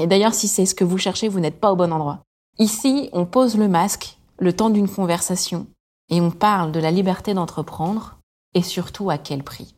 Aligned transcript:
Et 0.00 0.06
d'ailleurs, 0.06 0.32
si 0.32 0.48
c'est 0.48 0.64
ce 0.64 0.74
que 0.74 0.84
vous 0.84 0.96
cherchez, 0.96 1.28
vous 1.28 1.40
n'êtes 1.40 1.60
pas 1.60 1.70
au 1.70 1.76
bon 1.76 1.92
endroit. 1.92 2.22
Ici, 2.58 3.10
on 3.12 3.26
pose 3.26 3.58
le 3.58 3.68
masque 3.68 4.16
le 4.38 4.54
temps 4.54 4.70
d'une 4.70 4.88
conversation 4.88 5.66
et 6.08 6.20
on 6.20 6.30
parle 6.30 6.72
de 6.72 6.80
la 6.80 6.90
liberté 6.90 7.34
d'entreprendre 7.34 8.18
et 8.54 8.62
surtout 8.62 9.10
à 9.10 9.18
quel 9.18 9.42
prix. 9.42 9.74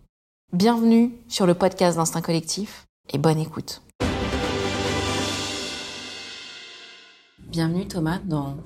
Bienvenue 0.52 1.12
sur 1.28 1.46
le 1.46 1.54
podcast 1.54 1.96
d'Instinct 1.96 2.23
Collectif 2.23 2.87
et 3.12 3.18
bonne 3.18 3.40
écoute. 3.40 3.82
Bienvenue 7.40 7.88
Thomas 7.88 8.20
dans 8.24 8.59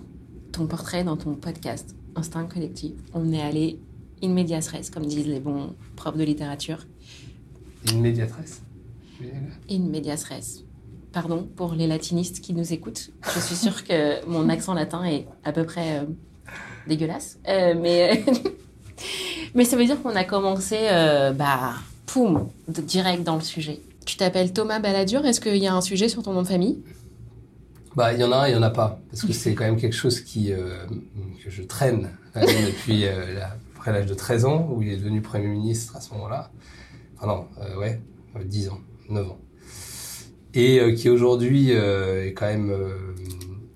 ton 0.52 0.66
portrait, 0.66 1.02
dans 1.02 1.16
ton 1.16 1.34
podcast 1.34 1.96
Instinct 2.14 2.46
Collectif. 2.46 2.92
On 3.14 3.32
est 3.32 3.40
allé 3.40 3.80
in 4.22 4.28
medias 4.28 4.68
res, 4.70 4.90
comme 4.90 5.06
disent 5.06 5.26
les 5.26 5.40
bons 5.40 5.74
profs 5.96 6.16
de 6.16 6.24
littérature. 6.24 6.86
In 7.90 8.00
medias 8.00 8.32
res 8.36 8.60
In 9.70 9.88
medias 9.90 10.24
res 10.28 10.67
pardon 11.12 11.48
pour 11.56 11.74
les 11.74 11.86
latinistes 11.86 12.40
qui 12.40 12.54
nous 12.54 12.72
écoutent. 12.72 13.10
Je 13.34 13.40
suis 13.40 13.56
sûre 13.56 13.84
que 13.84 14.24
mon 14.26 14.48
accent 14.48 14.74
latin 14.74 15.04
est 15.04 15.26
à 15.44 15.52
peu 15.52 15.64
près 15.64 15.98
euh, 15.98 16.04
dégueulasse. 16.86 17.38
Euh, 17.48 17.74
mais, 17.78 18.24
mais 19.54 19.64
ça 19.64 19.76
veut 19.76 19.84
dire 19.84 20.00
qu'on 20.02 20.14
a 20.14 20.24
commencé, 20.24 20.76
euh, 20.80 21.32
bah, 21.32 21.74
poum, 22.06 22.48
direct 22.68 23.22
dans 23.22 23.36
le 23.36 23.42
sujet. 23.42 23.80
Tu 24.06 24.16
t'appelles 24.16 24.52
Thomas 24.52 24.80
Balladur. 24.80 25.24
Est-ce 25.24 25.40
qu'il 25.40 25.56
y 25.56 25.66
a 25.66 25.74
un 25.74 25.80
sujet 25.80 26.08
sur 26.08 26.22
ton 26.22 26.32
nom 26.32 26.42
de 26.42 26.48
famille? 26.48 26.78
Bah, 27.96 28.12
il 28.12 28.20
y 28.20 28.24
en 28.24 28.32
a 28.32 28.36
un, 28.36 28.48
il 28.48 28.52
y 28.52 28.56
en 28.56 28.62
a 28.62 28.70
pas, 28.70 29.00
parce 29.10 29.22
que 29.22 29.32
c'est 29.32 29.54
quand 29.54 29.64
même 29.64 29.78
quelque 29.78 29.96
chose 29.96 30.20
qui 30.20 30.50
que 30.50 31.50
je 31.50 31.62
traîne 31.62 32.10
depuis 32.36 33.06
après 33.76 33.92
l'âge 33.92 34.06
de 34.06 34.14
13 34.14 34.44
ans, 34.44 34.68
où 34.70 34.82
il 34.82 34.92
est 34.92 34.96
devenu 34.96 35.20
Premier 35.20 35.48
ministre 35.48 35.96
à 35.96 36.00
ce 36.00 36.12
moment-là. 36.14 36.50
Enfin 37.16 37.26
non, 37.26 37.46
ouais, 37.76 38.00
10 38.44 38.68
ans, 38.68 38.78
9 39.08 39.30
ans 39.30 39.38
et 40.54 40.80
euh, 40.80 40.92
qui 40.92 41.08
aujourd'hui 41.08 41.72
euh, 41.72 42.26
est 42.26 42.32
quand 42.32 42.46
même 42.46 42.70
euh, 42.70 43.14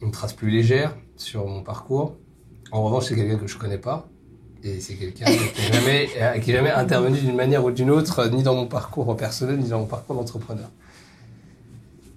une 0.00 0.10
trace 0.10 0.32
plus 0.32 0.50
légère 0.50 0.96
sur 1.16 1.46
mon 1.46 1.62
parcours. 1.62 2.16
En 2.70 2.82
revanche, 2.82 3.06
c'est 3.06 3.14
quelqu'un 3.14 3.36
que 3.36 3.46
je 3.46 3.58
connais 3.58 3.78
pas. 3.78 4.08
Et 4.64 4.80
c'est 4.80 4.94
quelqu'un 4.94 5.26
qui 5.26 5.32
n'est 5.32 5.72
jamais, 5.72 6.40
qui 6.40 6.52
jamais 6.52 6.70
intervenu 6.70 7.18
d'une 7.18 7.36
manière 7.36 7.64
ou 7.64 7.70
d'une 7.70 7.90
autre, 7.90 8.28
ni 8.30 8.42
dans 8.42 8.54
mon 8.54 8.66
parcours 8.66 9.16
personnel, 9.16 9.58
ni 9.58 9.68
dans 9.68 9.80
mon 9.80 9.86
parcours 9.86 10.16
d'entrepreneur. 10.16 10.70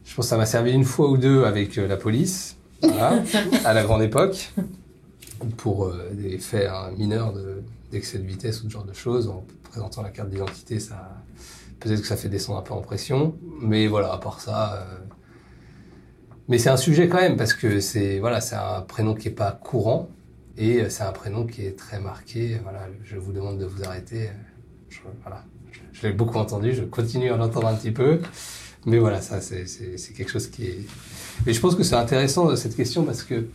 Je 0.05 0.15
pense 0.15 0.25
que 0.25 0.29
ça 0.29 0.37
m'a 0.37 0.45
servi 0.45 0.71
une 0.71 0.85
fois 0.85 1.09
ou 1.09 1.17
deux 1.17 1.43
avec 1.43 1.75
la 1.75 1.97
police, 1.97 2.55
voilà, 2.81 3.23
à 3.65 3.73
la 3.73 3.83
grande 3.83 4.03
époque, 4.03 4.53
pour 5.57 5.91
des 6.13 6.37
faits 6.37 6.69
hein, 6.69 6.91
mineurs 6.95 7.33
d'excès 7.91 8.19
de, 8.19 8.23
vitesse 8.23 8.61
ou 8.61 8.67
ce 8.67 8.73
genre 8.73 8.85
de 8.85 8.93
choses. 8.93 9.27
En 9.27 9.43
présentant 9.71 10.03
la 10.03 10.09
carte 10.09 10.29
d'identité, 10.29 10.79
ça, 10.79 11.23
Peut-être 11.79 12.01
que 12.01 12.07
ça 12.07 12.17
fait 12.17 12.29
descendre 12.29 12.59
un 12.59 12.61
peu 12.61 12.73
en 12.73 12.81
pression, 12.81 13.35
mais 13.61 13.87
voilà, 13.87 14.13
à 14.13 14.17
part 14.17 14.39
ça. 14.39 14.75
Euh, 14.75 15.05
mais 16.47 16.57
c'est 16.57 16.69
un 16.69 16.77
sujet 16.77 17.07
quand 17.07 17.17
même 17.17 17.37
parce 17.37 17.53
que 17.53 17.79
c'est 17.79 18.19
voilà, 18.19 18.39
un 18.53 18.81
prénom 18.81 19.15
qui 19.15 19.29
est 19.29 19.31
pas 19.31 19.51
courant 19.51 20.09
et 20.57 20.89
c'est 20.89 21.03
un 21.03 21.11
prénom 21.11 21.45
qui 21.45 21.65
est 21.65 21.77
très 21.77 21.99
marqué. 21.99 22.59
Voilà, 22.63 22.87
je 23.03 23.17
vous 23.17 23.33
demande 23.33 23.57
de 23.57 23.65
vous 23.65 23.83
arrêter. 23.83 24.29
Je, 24.89 24.99
voilà, 25.23 25.43
je, 25.91 26.07
l'ai 26.07 26.13
beaucoup 26.13 26.37
entendu, 26.37 26.73
je 26.73 26.83
continue 26.83 27.31
à 27.31 27.37
l'entendre 27.37 27.67
un 27.67 27.75
petit 27.75 27.91
peu, 27.91 28.21
mais 28.85 28.99
voilà, 28.99 29.21
ça 29.21 29.41
c'est 29.41 29.65
quelque 30.15 30.29
chose 30.29 30.47
qui 30.47 30.65
est. 30.65 30.79
Mais 31.45 31.53
je 31.53 31.59
pense 31.59 31.75
que 31.75 31.83
c'est 31.83 31.95
intéressant 31.95 32.55
cette 32.55 32.75
question 32.75 33.03
parce 33.03 33.23
que 33.23 33.47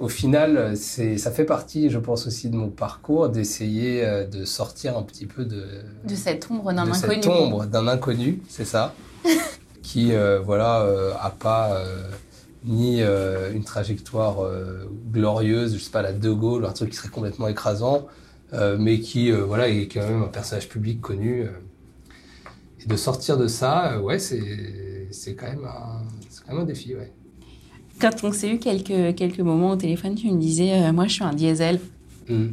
au 0.00 0.08
final, 0.08 0.76
c'est, 0.76 1.18
ça 1.18 1.30
fait 1.30 1.44
partie, 1.44 1.90
je 1.90 1.98
pense 1.98 2.26
aussi 2.26 2.48
de 2.48 2.56
mon 2.56 2.70
parcours, 2.70 3.28
d'essayer 3.28 4.02
euh, 4.02 4.26
de 4.26 4.46
sortir 4.46 4.96
un 4.96 5.02
petit 5.02 5.26
peu 5.26 5.44
de 5.44 5.66
de 6.04 6.14
cette 6.14 6.50
ombre 6.50 6.72
d'un 6.72 6.90
inconnu. 6.90 7.22
Cette 7.22 7.26
ombre 7.26 7.66
d'un 7.66 7.86
inconnu, 7.86 8.42
c'est 8.48 8.64
ça, 8.64 8.94
qui 9.82 10.14
euh, 10.14 10.40
voilà 10.40 10.80
euh, 10.80 11.12
a 11.20 11.28
pas 11.30 11.84
ni 12.64 13.00
une 13.02 13.64
trajectoire 13.64 14.46
glorieuse, 15.10 15.74
je 15.74 15.82
sais 15.82 15.90
pas 15.90 16.02
la 16.02 16.12
De 16.12 16.30
Gaulle, 16.30 16.66
un 16.66 16.72
truc 16.72 16.90
qui 16.90 16.96
serait 16.96 17.08
complètement 17.08 17.48
écrasant, 17.48 18.06
mais 18.78 19.00
qui 19.00 19.30
voilà 19.30 19.68
est 19.68 19.88
quand 19.88 20.06
même 20.06 20.24
un 20.24 20.28
personnage 20.28 20.68
public 20.68 21.00
connu. 21.00 21.46
et 22.82 22.86
de 22.86 22.96
sortir 22.96 23.38
de 23.38 23.46
ça, 23.46 23.98
ouais, 24.00 24.18
c'est 24.18 25.08
c'est 25.10 25.34
quand 25.34 25.46
même 25.46 25.64
un 25.64 26.02
c'est 26.28 26.44
quand 26.44 26.52
même 26.52 26.62
un 26.62 26.66
défi, 26.66 26.94
ouais 26.94 27.12
quand 28.00 28.24
on 28.24 28.32
s'est 28.32 28.50
eu 28.50 28.58
quelques, 28.58 29.14
quelques 29.16 29.40
moments 29.40 29.72
au 29.72 29.76
téléphone, 29.76 30.14
tu 30.14 30.30
me 30.30 30.38
disais, 30.38 30.72
euh, 30.72 30.92
moi 30.92 31.06
je 31.06 31.14
suis 31.14 31.24
un 31.24 31.34
diesel. 31.34 31.78
Mm. 32.28 32.48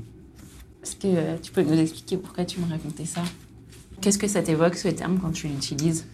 Est-ce 0.83 0.95
que 0.95 1.07
euh, 1.07 1.35
tu 1.41 1.51
peux 1.51 1.63
nous 1.63 1.79
expliquer 1.79 2.17
pourquoi 2.17 2.45
tu 2.45 2.59
me 2.59 2.69
racontais 2.69 3.05
ça? 3.05 3.21
Qu'est-ce 4.01 4.17
que 4.17 4.27
ça 4.27 4.41
t'évoque 4.41 4.75
ce 4.75 4.89
terme 4.89 5.17
quand 5.19 5.31
tu 5.31 5.47
l'utilises? 5.47 6.05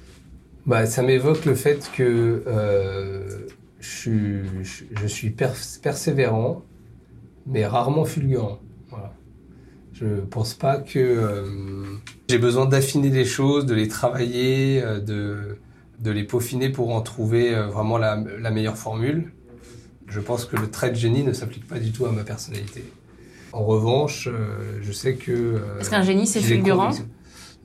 Bah, 0.65 0.85
Ça 0.85 1.01
m'évoque 1.01 1.45
le 1.45 1.55
fait 1.55 1.91
que 1.95 2.43
euh, 2.47 3.47
je, 3.79 4.43
je, 4.61 5.07
suis 5.07 5.31
persévérant, 5.31 6.63
mais 7.45 7.65
rarement 7.65 8.05
fulgurant. 8.05 8.59
Voilà. 8.89 9.13
Je 9.91 10.21
pense 10.21 10.53
pas 10.53 10.77
que 10.77 11.99
j'ai 12.29 12.37
besoin 12.37 12.65
d'affiner 12.65 13.09
les 13.09 13.25
choses, 13.25 13.65
de 13.65 13.75
les 13.75 13.89
travailler, 13.89 14.81
de 15.05 15.57
de 15.99 16.11
les 16.11 16.23
peaufiner 16.23 16.69
pour 16.69 16.93
en 16.93 17.01
trouver 17.01 17.53
euh, 17.53 17.67
vraiment 17.67 17.97
la, 17.97 18.15
meilleure 18.15 18.77
formule. 18.77 19.31
Je 20.07 20.19
pense 20.19 20.45
que 20.45 20.57
le 20.57 20.69
trait 20.69 20.91
de 20.91 20.95
génie 20.95 21.23
ne 21.23 21.33
s'applique 21.33 21.67
pas 21.67 21.79
du 21.79 21.91
tout 21.91 22.05
à 22.05 22.11
ma 22.11 22.23
personnalité. 22.23 22.83
En 23.53 23.63
revanche, 23.63 24.27
euh, 24.27 24.79
je 24.81 24.91
sais 24.91 25.15
que... 25.15 25.31
Euh, 25.31 25.79
Est-ce 25.79 25.91
qu'un 25.91 26.01
génie, 26.01 26.25
c'est 26.25 26.41
fulgurant 26.41 26.91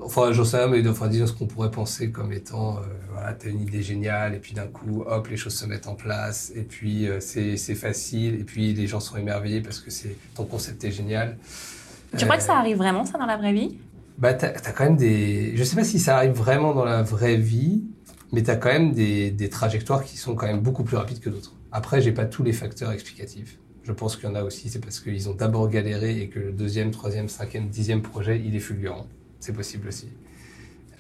Enfin, 0.01 0.31
j'en 0.33 0.45
sais 0.45 0.59
rien, 0.59 0.69
mais 0.69 0.87
enfin, 0.87 1.09
disons 1.09 1.27
ce 1.27 1.33
qu'on 1.33 1.47
pourrait 1.47 1.73
penser 1.73 2.13
comme 2.13 2.33
étant, 2.33 2.77
euh, 2.77 2.81
voilà, 3.11 3.33
t'as 3.33 3.49
une 3.49 3.61
idée 3.61 3.83
géniale, 3.83 4.35
et 4.35 4.39
puis 4.39 4.53
d'un 4.53 4.69
coup, 4.69 5.03
hop, 5.05 5.27
les 5.27 5.37
choses 5.37 5.55
se 5.55 5.67
mettent 5.67 5.89
en 5.89 5.97
place, 5.97 6.53
et 6.55 6.63
puis 6.63 7.09
c'est 7.19 7.57
facile, 7.75 8.35
et 8.35 8.45
puis 8.45 8.75
les 8.75 8.87
gens 8.87 9.01
sont 9.01 9.17
émerveillés 9.17 9.61
parce 9.61 9.81
que 9.81 9.91
c'est 9.91 10.15
ton 10.37 10.45
concept 10.45 10.85
est 10.85 10.93
génial. 10.93 11.37
Tu 12.17 12.25
crois 12.27 12.37
que 12.37 12.45
ça 12.45 12.59
arrive 12.59 12.77
vraiment, 12.77 13.05
ça, 13.05 13.19
dans 13.19 13.27
la 13.27 13.37
vraie 13.37 13.53
vie? 13.53 13.77
Bah, 14.19 14.35
t'as 14.35 14.49
as 14.49 14.73
quand 14.73 14.85
même 14.85 14.97
des... 14.97 15.57
Je 15.57 15.65
sais 15.65 15.75
pas 15.75 15.85
si 15.85 15.99
ça 15.99 16.17
arrive 16.17 16.33
vraiment 16.33 16.75
dans 16.75 16.85
la 16.85 17.03
vraie 17.03 17.37
vie, 17.37 17.83
mais 18.33 18.43
tu 18.43 18.51
as 18.51 18.57
quand 18.57 18.69
même 18.69 18.93
des, 18.93 19.31
des, 19.31 19.49
trajectoires 19.49 20.05
qui 20.05 20.17
sont 20.17 20.35
quand 20.35 20.47
même 20.47 20.61
beaucoup 20.61 20.85
plus 20.85 20.97
rapides 20.97 21.21
que 21.21 21.31
d'autres. 21.31 21.55
Après, 21.73 22.01
j'ai 22.01 22.13
pas 22.13 22.27
tous 22.27 22.43
les 22.43 22.53
facteurs 22.53 22.93
explicatifs. 22.93 23.59
Je 23.83 23.93
pense 23.93 24.17
qu'il 24.17 24.29
y 24.29 24.33
en 24.33 24.35
a 24.35 24.43
aussi, 24.43 24.69
c'est 24.69 24.81
parce 24.81 25.01
qu'ils 25.01 25.29
ont 25.29 25.35
d'abord 25.35 25.69
galéré 25.69 26.21
et 26.21 26.29
que 26.29 26.39
le 26.39 26.53
deuxième, 26.53 26.91
troisième, 26.91 27.29
cinquième, 27.29 27.69
dixième 27.69 28.03
projet, 28.03 28.41
il 28.45 28.55
est 28.55 28.61
fulgurant. 28.61 29.07
C'est 29.41 29.55
possible 29.55 29.89
aussi. 29.89 30.09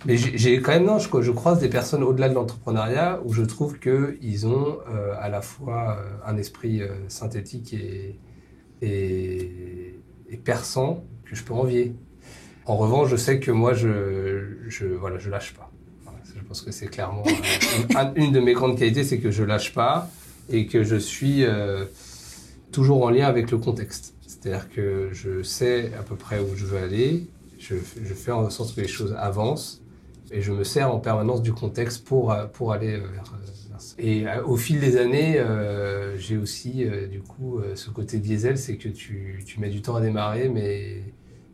Mais 0.07 0.17
j'ai 0.17 0.61
quand 0.63 0.73
même, 0.73 0.85
non, 0.85 0.99
je, 0.99 1.09
je 1.21 1.31
croise 1.33 1.59
des 1.59 1.69
personnes 1.69 2.05
au-delà 2.05 2.29
de 2.29 2.35
l'entrepreneuriat 2.35 3.21
où 3.25 3.33
je 3.33 3.43
trouve 3.43 3.79
qu'ils 3.81 4.47
ont 4.47 4.79
euh, 4.89 5.15
à 5.19 5.29
la 5.29 5.43
fois 5.43 5.99
euh, 5.99 6.31
un 6.31 6.37
esprit 6.37 6.83
euh, 6.83 6.89
synthétique 7.09 7.75
et, 7.75 8.17
et, 8.81 10.37
perçant 10.45 11.05
que 11.25 11.35
je 11.35 11.43
peux 11.43 11.53
envier. 11.53 11.95
En 12.65 12.77
revanche, 12.77 13.09
je 13.09 13.17
sais 13.17 13.41
que 13.41 13.51
moi, 13.51 13.75
je, 13.75 14.69
je, 14.69 14.87
voilà, 14.87 15.19
je 15.19 15.31
lâche 15.31 15.55
pas. 15.55 15.71
Pense 16.49 16.63
que 16.63 16.73
c'est 16.73 16.87
clairement 16.87 17.25
euh, 17.27 18.05
une, 18.17 18.33
de 18.33 18.41
mes 18.41 18.55
grandes 18.55 18.79
qualités, 18.79 19.05
c'est 19.05 19.19
que 19.19 19.31
je 19.31 19.45
lâche 19.45 19.75
pas 19.75 20.09
et 20.49 20.67
que 20.67 20.83
je 20.83 20.97
suis 20.97 21.45
euh, 21.45 21.85
toujours 22.73 23.05
en 23.05 23.11
lien 23.11 23.27
avec 23.27 23.51
le 23.51 23.59
contexte. 23.59 24.15
C'est-à-dire 24.27 24.71
que 24.71 25.11
je 25.13 25.43
sais 25.43 25.93
à 25.99 26.03
peu 26.03 26.17
près 26.17 26.41
où 26.41 26.57
je 26.57 26.65
veux 26.65 26.79
aller, 26.79 27.27
je, 27.59 27.75
fais 27.75 28.33
en 28.33 28.49
sorte 28.49 28.75
que 28.75 28.81
les 28.81 28.89
choses 28.89 29.15
avancent 29.19 29.83
et 30.31 30.41
je 30.41 30.53
me 30.53 30.65
sers 30.65 30.91
en 30.91 31.01
permanence 31.01 31.43
du 31.43 31.53
contexte 31.53 32.07
pour, 32.07 32.33
euh, 32.33 32.47
pour 32.47 32.73
aller 32.73 32.97
vers, 32.97 33.25
ça. 33.79 33.95
Et 33.99 34.25
au 34.47 34.57
fil 34.57 34.81
des 34.81 34.97
années, 34.97 35.41
j'ai 36.17 36.37
aussi 36.37 36.85
du 37.11 37.21
coup 37.21 37.61
ce 37.77 37.91
côté 37.91 38.19
diesel, 38.19 38.59
c'est 38.59 38.77
que 38.77 38.89
tu, 38.89 39.45
tu 39.47 39.61
mets 39.61 39.69
du 39.69 39.83
temps 39.83 39.95
à 39.95 40.01
démarrer, 40.01 40.49
mais 40.49 41.03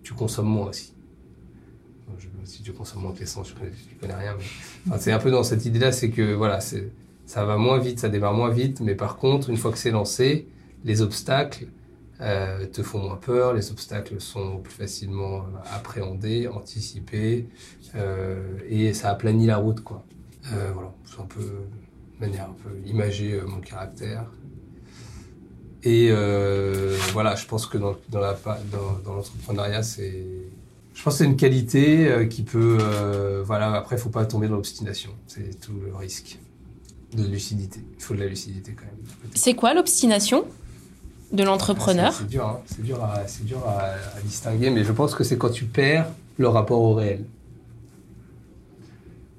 tu 0.03 0.15
consommes 0.15 0.49
moins 0.49 0.69
aussi 0.69 0.95
si 2.45 2.63
tu 2.63 2.73
consommes 2.73 3.03
moins 3.03 3.13
que 3.13 3.21
l'essence, 3.21 3.49
je 3.49 3.55
connais, 3.55 3.73
connais 4.01 4.15
rien, 4.15 4.37
mais 4.87 4.99
c'est 4.99 5.13
un 5.13 5.19
peu 5.19 5.31
dans 5.31 5.43
cette 5.43 5.65
idée-là, 5.65 5.93
c'est 5.93 6.11
que 6.11 6.35
voilà, 6.35 6.61
ça 6.61 7.45
va 7.45 7.57
moins 7.57 7.79
vite, 7.79 8.01
ça 8.01 8.09
démarre 8.09 8.35
moins 8.35 8.51
vite, 8.51 8.81
mais 8.81 8.95
par 8.95 9.17
contre, 9.17 9.51
une 9.51 9.57
fois 9.57 9.73
que 9.73 9.79
c'est 9.79 9.91
lancé, 9.91 10.47
les 10.85 11.01
obstacles 11.03 11.69
euh, 12.21 12.67
te 12.67 12.83
font 12.83 13.01
moins 13.01 13.17
peur, 13.17 13.55
les 13.55 13.71
obstacles 13.71 14.21
sont 14.21 14.59
plus 14.59 14.75
facilement 14.75 15.47
appréhendés, 15.73 16.49
anticipés, 16.49 17.49
euh, 17.95 18.59
et 18.69 18.93
ça 18.93 19.11
aplanit 19.11 19.47
la 19.47 19.57
route, 19.57 19.81
quoi. 19.81 20.05
Euh, 20.53 20.71
voilà, 20.75 20.93
c'est 21.07 21.21
un 21.21 21.27
peu, 21.27 21.41
de 21.41 22.21
manière 22.21 22.51
un 22.51 22.57
peu 22.63 22.71
imagée 22.87 23.41
mon 23.47 23.61
caractère. 23.61 24.27
Et 25.85 26.09
euh, 26.11 26.97
voilà, 27.13 27.35
je 27.35 27.47
pense 27.47 27.67
que 27.67 27.77
dans 27.77 27.95
l'entrepreneuriat, 29.07 29.83
c'est 29.83 30.25
je 30.95 31.03
pense 31.03 31.15
que 31.15 31.19
c'est 31.19 31.25
une 31.25 31.37
qualité 31.37 32.09
euh, 32.09 32.25
qui 32.25 32.43
peut 32.43 32.79
euh, 32.81 33.43
voilà. 33.45 33.73
Après, 33.75 33.97
il 33.97 33.99
faut 33.99 34.11
pas 34.11 34.25
tomber 34.25 34.49
dans 34.49 34.55
l'obstination. 34.55 35.11
C'est 35.27 35.61
tout 35.61 35.73
le 35.85 35.95
risque 35.95 36.39
de 37.15 37.25
lucidité. 37.25 37.81
Il 37.97 38.03
faut 38.03 38.15
de 38.15 38.21
la 38.21 38.29
lucidité 38.29 38.73
quand 38.77 38.87
même. 38.87 39.31
C'est 39.35 39.55
quoi 39.55 39.75
l'obstination 39.75 40.45
de 41.33 41.43
l'entrepreneur 41.43 42.13
C'est 42.13 42.23
c'est 42.23 42.29
dur, 42.29 42.47
hein. 42.47 42.61
c'est 42.67 42.83
dur, 42.83 43.05
à, 43.05 43.27
c'est 43.27 43.45
dur 43.45 43.63
à, 43.67 43.87
à 44.17 44.21
distinguer, 44.23 44.71
mais 44.71 44.85
je 44.85 44.93
pense 44.93 45.15
que 45.15 45.25
c'est 45.25 45.37
quand 45.37 45.51
tu 45.51 45.65
perds 45.65 46.07
le 46.39 46.49
rapport 46.49 46.81
au 46.81 46.95
réel. 46.95 47.25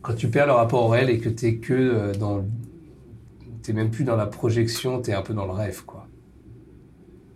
Quand 0.01 0.13
tu 0.13 0.30
perds 0.30 0.48
le 0.48 0.54
rapport 0.54 0.84
au 0.84 0.88
réel 0.90 1.10
et 1.10 1.19
que 1.19 1.30
t'es 1.30 1.56
que 1.56 1.74
euh, 1.74 2.13
dans, 2.13 2.46
t'es 3.63 3.72
même 3.72 3.92
plus 3.92 4.04
dans 4.04 4.18
la 4.18 4.28
projection, 4.28 5.01
t'es 5.01 5.13
un 5.13 5.22
peu 5.22 5.34
dans 5.34 5.46
le 5.46 5.54
rêve, 5.54 5.84
quoi. 5.86 6.08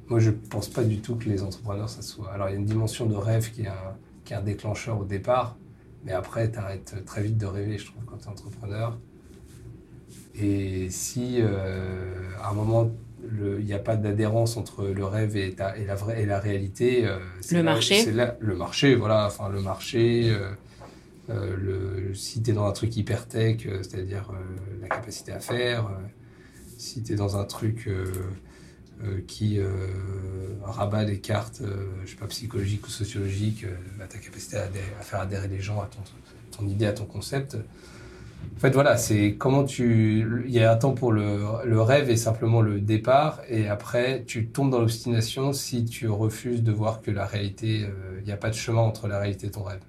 Moi, 0.08 0.20
je 0.20 0.32
pense 0.32 0.68
pas 0.68 0.84
du 0.84 1.00
tout 1.00 1.16
que 1.16 1.30
les 1.30 1.42
entrepreneurs, 1.42 1.90
ça 1.90 2.02
soit. 2.02 2.32
Alors, 2.32 2.50
il 2.50 2.54
y 2.54 2.56
a 2.56 2.60
une 2.60 2.66
dimension 2.66 3.06
de 3.06 3.16
rêve 3.16 3.52
qui 3.52 3.62
est 3.62 3.68
un, 3.68 3.96
qui 4.30 4.34
est 4.36 4.38
un 4.38 4.42
déclencheur 4.44 5.00
au 5.00 5.06
départ, 5.06 5.58
mais 6.06 6.12
après, 6.12 6.50
t'arrêtes 6.52 7.04
très 7.04 7.24
vite 7.24 7.40
de 7.40 7.48
rêver, 7.48 7.80
je 7.80 7.88
trouve, 7.88 8.04
quand 8.06 8.18
t'es 8.18 8.28
entrepreneur. 8.28 8.96
Et 10.40 10.92
si 10.92 11.38
euh, 11.42 12.30
à 12.40 12.52
un 12.52 12.54
moment 12.54 12.92
il 13.60 13.66
n'y 13.66 13.74
a 13.74 13.80
pas 13.80 13.96
d'adhérence 13.98 14.56
entre 14.56 14.86
le 14.86 15.04
rêve 15.04 15.36
et, 15.36 15.54
ta- 15.56 15.76
et 15.78 15.84
la 15.84 15.96
vraie 15.96 16.22
et 16.22 16.26
la 16.28 16.40
réalité, 16.40 17.08
euh, 17.08 17.18
Le 17.52 17.58
là- 17.58 17.64
marché. 17.64 18.12
là 18.12 18.38
le 18.40 18.56
marché, 18.56 18.94
voilà, 18.96 19.26
enfin 19.26 19.50
le 19.50 19.62
marché. 19.62 20.30
euh, 20.30 20.52
euh, 21.32 21.56
le, 21.58 22.14
si 22.14 22.42
tu 22.44 22.52
es 22.52 22.54
dans 22.54 22.66
un 22.68 22.72
truc 22.72 22.96
hyper 22.98 23.28
tech, 23.28 23.62
c'est-à-dire 23.82 24.32
la 24.82 24.88
capacité 24.90 25.32
à 25.32 25.40
faire, 25.40 25.90
si 26.78 27.02
tu 27.04 27.14
es 27.14 27.16
dans 27.16 27.36
un 27.38 27.44
truc 27.46 27.88
euh, 29.02 29.22
qui 29.26 29.60
euh, 29.60 29.70
rabat 30.62 31.06
des 31.06 31.20
cartes, 31.20 31.62
euh, 31.62 31.86
je 32.04 32.12
sais 32.12 32.18
pas, 32.18 32.28
psychologiques 32.28 32.86
ou 32.86 32.90
sociologiques, 32.90 33.66
bah, 33.98 34.08
ta 34.10 34.18
capacité 34.18 34.58
à, 34.58 34.64
à 35.00 35.04
faire 35.04 35.22
adhérer 35.22 35.48
les 35.48 35.62
gens 35.62 35.80
à 35.80 35.90
ton, 36.52 36.68
idée, 36.68 36.86
à 36.86 36.92
ton 36.92 37.06
concept. 37.06 37.56
En 38.58 38.60
fait, 38.60 38.72
voilà, 38.72 38.98
c'est 38.98 39.36
comment 39.36 39.64
tu. 39.64 40.44
Il 40.46 40.52
y 40.52 40.60
a 40.62 40.74
un 40.74 40.76
temps 40.76 40.92
pour 40.92 41.14
le, 41.14 41.82
rêve 41.82 42.10
et 42.10 42.18
simplement 42.18 42.62
le 42.62 42.82
départ, 42.82 43.40
et 43.48 43.70
après, 43.70 44.26
tu 44.28 44.48
tombes 44.48 44.70
dans 44.70 44.80
l'obstination 44.80 45.54
si 45.54 45.86
tu 45.86 46.10
refuses 46.10 46.62
de 46.62 46.74
voir 46.74 47.02
que 47.02 47.10
la 47.10 47.26
réalité, 47.26 47.86
il 48.18 48.26
n'y 48.26 48.34
a 48.34 48.38
pas 48.38 48.50
de 48.50 48.56
chemin 48.56 48.82
entre 48.82 49.08
la 49.08 49.18
réalité 49.20 49.48
et 49.48 49.52
ton 49.52 49.64
rêve. 49.64 49.82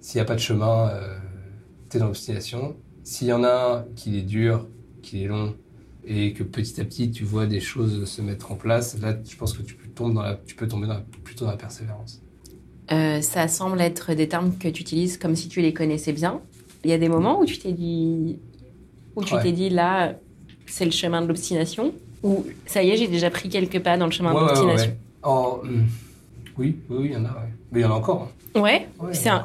S'il 0.00 0.18
n'y 0.18 0.22
a 0.22 0.26
pas 0.26 0.36
de 0.36 0.40
chemin, 0.40 0.92
tu 1.88 1.96
es 1.96 2.00
dans 2.00 2.06
l'obstination. 2.06 2.76
S'il 3.02 3.26
y 3.26 3.32
en 3.32 3.42
a 3.42 3.50
un 3.50 3.94
qui 3.96 4.16
est 4.16 4.22
dur, 4.22 4.68
qui 5.02 5.24
est 5.24 5.26
long, 5.26 5.56
et 6.06 6.32
que 6.32 6.42
petit 6.42 6.80
à 6.80 6.84
petit 6.84 7.10
tu 7.10 7.24
vois 7.24 7.46
des 7.46 7.60
choses 7.60 8.04
se 8.08 8.22
mettre 8.22 8.52
en 8.52 8.56
place, 8.56 8.98
là, 9.00 9.16
je 9.28 9.36
pense 9.36 9.52
que 9.52 9.62
tu 9.62 9.74
peux, 9.74 9.88
tomber 9.88 10.14
dans 10.14 10.22
la, 10.22 10.34
tu 10.46 10.54
peux 10.54 10.66
tomber 10.68 10.86
dans 10.86 10.94
la- 10.94 11.04
plutôt 11.24 11.44
dans 11.44 11.50
la 11.50 11.56
persévérance. 11.56 12.20
Euh, 12.92 13.20
Ça 13.22 13.48
semble 13.48 13.80
être 13.80 14.14
des 14.14 14.28
termes 14.28 14.56
que 14.58 14.68
tu 14.68 14.82
utilises 14.82 15.16
comme 15.18 15.36
si 15.36 15.48
tu 15.48 15.60
les 15.60 15.72
connaissais 15.72 16.12
bien. 16.12 16.40
Il 16.84 16.90
y 16.90 16.92
a 16.94 16.98
des 16.98 17.08
moments 17.08 17.40
où 17.40 17.44
tu 17.44 17.58
t'es 17.58 17.72
dit, 17.72 18.38
où 19.14 19.22
tu 19.24 19.34
Ouais. 19.34 19.42
t'es 19.42 19.52
dit 19.52 19.70
là, 19.70 20.14
c'est 20.66 20.84
le 20.84 20.90
chemin 20.90 21.20
de 21.22 21.26
l'obstination, 21.26 21.92
ou 22.22 22.44
ça 22.66 22.82
y 22.82 22.90
est, 22.90 22.96
j'ai 22.96 23.08
déjà 23.08 23.30
pris 23.30 23.48
quelques 23.48 23.80
pas 23.80 23.96
dans 23.96 24.06
le 24.06 24.12
chemin 24.12 24.34
Ouais, 24.34 24.40
de 24.40 24.46
l'obstination? 24.46 24.92
ouais. 24.92 24.96
En- 25.22 25.60
hum, 25.62 25.86
oui, 26.58 26.76
oui, 26.88 26.96
oui, 26.98 27.06
il 27.06 27.12
y 27.12 27.16
en 27.16 27.24
a. 27.26 27.36
Mais 27.72 27.80
il 27.80 27.82
y 27.82 27.86
en 27.86 27.92
a 27.92 27.94
encore. 27.94 28.22
hein. 28.22 28.60
Ouais, 28.60 28.88
c'est 29.12 29.28
un, 29.28 29.44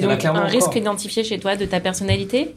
donc 0.00 0.24
un 0.24 0.44
risque 0.46 0.68
encore. 0.68 0.76
identifié 0.76 1.22
chez 1.24 1.38
toi 1.38 1.56
de 1.56 1.64
ta 1.66 1.80
personnalité? 1.80 2.54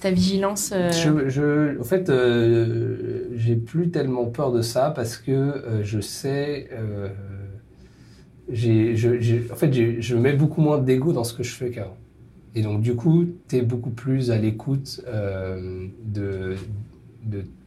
Ta 0.00 0.10
vigilance. 0.10 0.72
euh, 0.72 1.74
en 1.80 1.84
fait, 1.84 2.08
euh, 2.08 3.24
j'ai 3.34 3.56
plus 3.56 3.90
tellement 3.90 4.26
peur 4.26 4.52
de 4.52 4.62
ça 4.62 4.90
parce 4.90 5.16
que 5.16 5.32
euh, 5.32 5.82
je 5.82 6.00
sais. 6.00 6.68
euh, 6.72 7.08
j'ai, 8.50 8.94
en 9.52 9.56
fait, 9.56 10.00
je 10.00 10.16
mets 10.16 10.32
beaucoup 10.32 10.60
moins 10.60 10.78
d'ego 10.78 11.12
dans 11.12 11.24
ce 11.24 11.34
que 11.34 11.42
je 11.42 11.52
fais 11.54 11.70
qu'avant. 11.70 11.96
Et 12.54 12.62
donc, 12.62 12.80
du 12.80 12.94
coup, 12.94 13.26
tu 13.48 13.56
es 13.56 13.62
beaucoup 13.62 13.90
plus 13.90 14.30
à 14.30 14.38
l'écoute 14.38 15.02
euh, 15.06 15.86
de, 16.04 16.54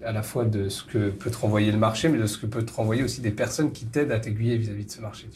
à 0.04 0.12
la 0.12 0.24
fois 0.24 0.44
de 0.46 0.70
ce 0.70 0.84
que 0.84 1.10
peut 1.10 1.30
te 1.30 1.38
renvoyer 1.38 1.72
le 1.72 1.78
marché, 1.78 2.10
mais 2.10 2.18
de 2.18 2.26
ce 2.26 2.38
que 2.40 2.48
peut 2.48 2.64
te 2.64 2.74
renvoyer 2.74 3.04
aussi 3.04 3.22
des 3.22 3.32
personnes 3.32 3.72
qui 3.72 3.86
t'aident 3.86 4.12
à 4.12 4.20
t'aiguiller 4.20 4.58
vis-à-vis 4.58 4.86
de 4.86 4.92
ce 4.92 5.02
marché. 5.02 5.28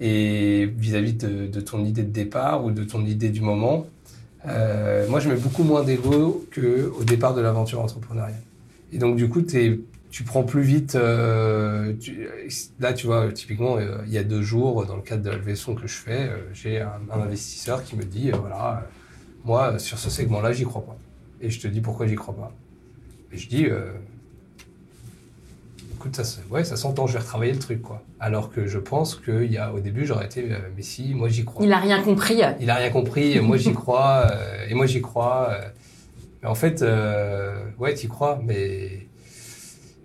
Et 0.00 0.66
vis-à-vis 0.76 1.14
de 1.14 1.60
ton 1.60 1.84
idée 1.84 2.02
de 2.02 2.10
départ 2.10 2.64
ou 2.64 2.70
de 2.70 2.84
ton 2.84 3.04
idée 3.06 3.30
du 3.30 3.40
moment, 3.40 3.86
euh, 4.46 5.08
moi, 5.08 5.20
je 5.20 5.28
mets 5.28 5.36
beaucoup 5.36 5.64
moins 5.64 5.82
d'ego 5.84 6.44
qu'au 6.54 7.04
départ 7.04 7.34
de 7.34 7.40
l'aventure 7.40 7.80
entrepreneuriale. 7.80 8.42
Et 8.92 8.98
donc, 8.98 9.16
du 9.16 9.28
coup, 9.28 9.42
t'es- 9.42 9.80
tu 10.10 10.22
prends 10.22 10.44
plus 10.44 10.62
vite. 10.62 10.94
euh, 10.94 11.92
tu- 11.98 12.28
là, 12.78 12.92
tu 12.92 13.06
vois, 13.06 13.32
typiquement, 13.32 13.76
euh, 13.78 13.98
il 14.06 14.12
y 14.12 14.18
a 14.18 14.24
deux 14.24 14.42
jours, 14.42 14.86
dans 14.86 14.96
le 14.96 15.02
cadre 15.02 15.22
de 15.22 15.30
la 15.30 15.36
levée 15.36 15.54
que 15.54 15.86
je 15.86 15.94
fais, 15.94 16.28
euh, 16.28 16.36
j'ai 16.52 16.80
un, 16.80 16.92
un 17.12 17.20
investisseur 17.20 17.82
qui 17.82 17.96
me 17.96 18.04
dit 18.04 18.30
euh, 18.32 18.36
voilà, 18.36 18.86
moi, 19.44 19.78
sur 19.78 19.98
ce 19.98 20.10
segment-là, 20.10 20.52
j'y 20.52 20.64
crois 20.64 20.84
pas. 20.84 20.96
Et 21.40 21.50
je 21.50 21.60
te 21.60 21.68
dis 21.68 21.80
pourquoi 21.80 22.06
j'y 22.06 22.14
crois 22.14 22.34
pas. 22.34 22.52
Et 23.32 23.38
je 23.38 23.48
dis 23.48 23.66
écoute, 26.04 26.22
ça, 26.22 26.40
ouais, 26.50 26.64
ça 26.64 26.76
s'entend, 26.76 27.06
je 27.06 27.14
vais 27.14 27.20
retravailler 27.20 27.52
le 27.52 27.58
truc, 27.58 27.80
quoi. 27.80 28.02
Alors 28.20 28.50
que 28.50 28.66
je 28.66 28.78
pense 28.78 29.14
qu'il 29.14 29.50
y 29.50 29.56
a, 29.56 29.72
au 29.72 29.80
début, 29.80 30.04
j'aurais 30.04 30.26
été 30.26 30.52
euh, 30.52 30.58
mais 30.76 30.82
si, 30.82 31.14
moi, 31.14 31.28
j'y 31.28 31.46
crois. 31.46 31.64
Il 31.64 31.72
a 31.72 31.78
rien 31.78 32.02
compris. 32.02 32.42
Il 32.60 32.70
a 32.70 32.74
rien 32.74 32.90
compris, 32.90 33.40
moi 33.40 33.56
j'y 33.56 33.72
crois, 33.74 34.26
euh, 34.30 34.66
et 34.68 34.74
moi 34.74 34.84
j'y 34.84 35.00
crois. 35.00 35.48
euh. 35.50 35.68
mais 36.42 36.48
en 36.48 36.54
fait, 36.54 36.82
euh, 36.82 37.54
ouais, 37.78 37.94
tu 37.94 38.04
y 38.06 38.08
crois, 38.08 38.38
mais 38.44 39.06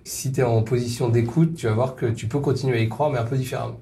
si 0.06 0.31
tu 0.31 0.40
es 0.40 0.44
en 0.44 0.62
position 0.63 1.10
d'écoute, 1.10 1.56
tu 1.56 1.68
vas 1.68 1.74
voir 1.74 1.96
que 1.96 2.06
tu 2.06 2.28
peux 2.28 2.40
continuer 2.40 2.78
à 2.78 2.81
y 2.81 2.88
croire, 2.88 3.10
mais 3.10 3.19
un 3.19 3.25
peu 3.25 3.36
différemment. 3.36 3.80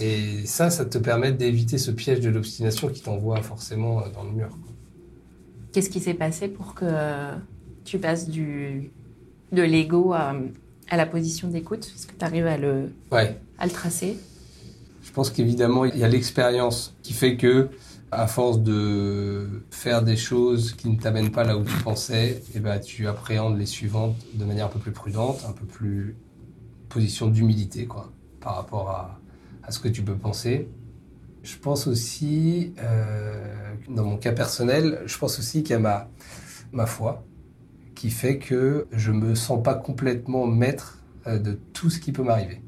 Et 0.00 0.46
ça, 0.46 0.70
ça 0.70 0.86
te 0.86 0.96
permet 0.96 1.32
d'éviter 1.32 1.76
ce 1.76 1.90
piège 1.90 2.20
de 2.20 2.30
l'obstination 2.30 2.88
qui 2.88 3.02
t'envoie 3.02 3.42
forcément 3.42 4.02
dans 4.14 4.24
le 4.24 4.30
mur. 4.30 4.48
Qu'est-ce 5.72 5.90
qui 5.90 6.00
s'est 6.00 6.14
passé 6.14 6.48
pour 6.48 6.74
que 6.74 6.86
tu 7.84 7.98
passes 7.98 8.28
du 8.28 8.90
de 9.52 9.62
l'ego 9.62 10.14
à, 10.14 10.34
à 10.92 10.96
la 10.98 11.06
position 11.06 11.48
d'écoute? 11.48 11.90
Est-ce 11.96 12.06
que 12.06 12.12
tu 12.12 12.24
arrives 12.24 12.46
à 12.46 12.58
le, 12.58 12.92
Ouais, 13.10 13.40
à 13.58 13.64
le 13.64 13.72
tracer? 13.72 14.18
Je 15.02 15.10
pense 15.10 15.30
qu'évidemment, 15.30 15.86
il 15.86 15.96
y 15.96 16.04
a 16.04 16.08
l'expérience 16.08 16.94
qui 17.02 17.14
fait 17.14 17.38
que, 17.38 17.70
à 18.10 18.26
force 18.26 18.60
de 18.60 19.64
faire 19.70 20.02
des 20.02 20.16
choses 20.16 20.74
qui 20.74 20.90
ne 20.90 20.96
t'amènent 20.96 21.32
pas 21.32 21.44
là 21.44 21.56
où 21.56 21.64
tu 21.64 21.74
pensais, 21.78 22.42
et 22.54 22.60
ben, 22.60 22.78
tu 22.78 23.08
appréhendes 23.08 23.58
les 23.58 23.64
suivantes 23.64 24.16
de 24.34 24.44
manière 24.44 24.66
un 24.66 24.68
peu 24.68 24.78
plus 24.78 24.92
prudente, 24.92 25.42
un 25.48 25.52
peu 25.52 25.64
plus 25.64 26.14
position 26.90 27.28
d'humilité, 27.28 27.86
quoi, 27.86 28.12
par 28.38 28.56
rapport 28.56 28.90
à, 28.90 29.18
à 29.62 29.72
ce 29.72 29.78
que 29.78 29.88
tu 29.88 30.02
peux 30.02 30.16
penser. 30.16 30.68
Je 31.42 31.56
pense 31.56 31.86
aussi, 31.86 32.74
euh, 32.80 33.74
dans 33.88 34.04
mon 34.04 34.18
cas 34.18 34.32
personnel, 34.32 35.00
je 35.06 35.16
pense 35.16 35.38
aussi 35.38 35.62
qu'il 35.62 35.70
y 35.70 35.76
a 35.76 35.78
ma, 35.78 36.10
ma 36.70 36.84
foi 36.84 37.24
qui 38.02 38.10
fait 38.10 38.38
que 38.38 38.88
je 38.90 39.12
me 39.12 39.36
sens 39.36 39.62
pas 39.62 39.76
complètement 39.76 40.44
maître 40.44 40.98
euh, 41.28 41.38
de 41.38 41.56
tout 41.72 41.88
ce 41.88 42.00
qui 42.00 42.10
peut 42.10 42.24
m'arriver. 42.24 42.60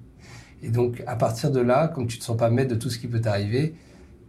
Et 0.63 0.69
donc, 0.69 1.03
à 1.09 1.17
partir 1.17 1.51
de 1.51 1.59
là, 1.59 1.89
comme 1.89 2.07
tu 2.07 2.21
te 2.21 2.25
sens 2.25 2.37
pas 2.37 2.51
maître 2.51 2.71
de 2.71 2.77
tout 2.77 2.89
ce 2.89 3.01
qui 3.01 3.09
peut 3.09 3.21
t'arriver, 3.21 3.75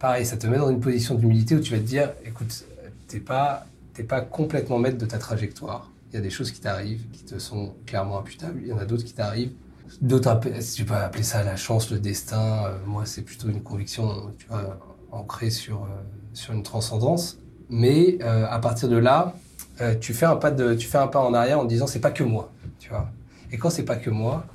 pareil, 0.00 0.26
ça 0.26 0.36
te 0.36 0.48
met 0.48 0.58
dans 0.58 0.68
une 0.68 0.80
position 0.80 1.14
d'humilité 1.14 1.54
où 1.54 1.60
tu 1.60 1.74
vas 1.74 1.78
te 1.78 1.84
dire, 1.84 2.12
écoute, 2.24 2.64
t'es 3.06 3.20
pas, 3.20 3.66
t'es 3.94 4.02
pas 4.02 4.20
complètement 4.20 4.80
maître 4.80 4.98
de 4.98 5.06
ta 5.06 5.18
trajectoire. 5.18 5.92
Il 6.10 6.16
y 6.16 6.18
a 6.18 6.22
des 6.22 6.30
choses 6.30 6.50
qui 6.50 6.60
t'arrivent, 6.60 7.08
qui 7.12 7.22
te 7.22 7.38
sont 7.38 7.74
clairement 7.86 8.18
imputables. 8.18 8.58
Il 8.62 8.66
y 8.66 8.72
en 8.72 8.78
a 8.78 8.84
d'autres 8.84 9.04
qui 9.04 9.14
t'arrivent. 9.14 9.52
D'autres, 10.00 10.40
si 10.58 10.74
tu 10.74 10.84
peux 10.84 10.94
appeler 10.94 11.22
ça 11.22 11.44
la 11.44 11.54
chance, 11.54 11.88
le 11.92 12.00
destin. 12.00 12.64
euh, 12.64 12.78
moi, 12.84 13.06
c'est 13.06 13.22
plutôt 13.22 13.48
une 13.48 13.62
conviction, 13.62 14.34
tu 14.38 14.48
vois, 14.48 14.76
ancrée 15.12 15.50
sur, 15.50 15.84
euh, 15.84 16.02
sur 16.32 16.52
une 16.52 16.64
transcendance. 16.64 17.38
Mais 17.70 18.20
à 18.22 18.58
partir 18.58 18.88
de 18.88 18.96
là, 18.96 19.36
euh, 19.80 19.94
tu 19.94 20.14
fais 20.14 20.26
un 20.26 20.36
pas 20.36 20.50
de, 20.50 20.74
tu 20.74 20.86
fais 20.86 20.98
un 20.98 21.06
pas 21.06 21.20
en 21.20 21.34
arrière 21.34 21.58
en 21.58 21.64
disant, 21.64 21.86
c'est 21.86 22.00
pas 22.00 22.10
que 22.10 22.24
moi, 22.24 22.52
tu 22.78 22.88
vois. 22.88 23.10
Et 23.52 23.58
quand 23.58 23.70
c'est 23.70 23.84
pas 23.84 23.96
que 23.96 24.10
moi, 24.10 24.46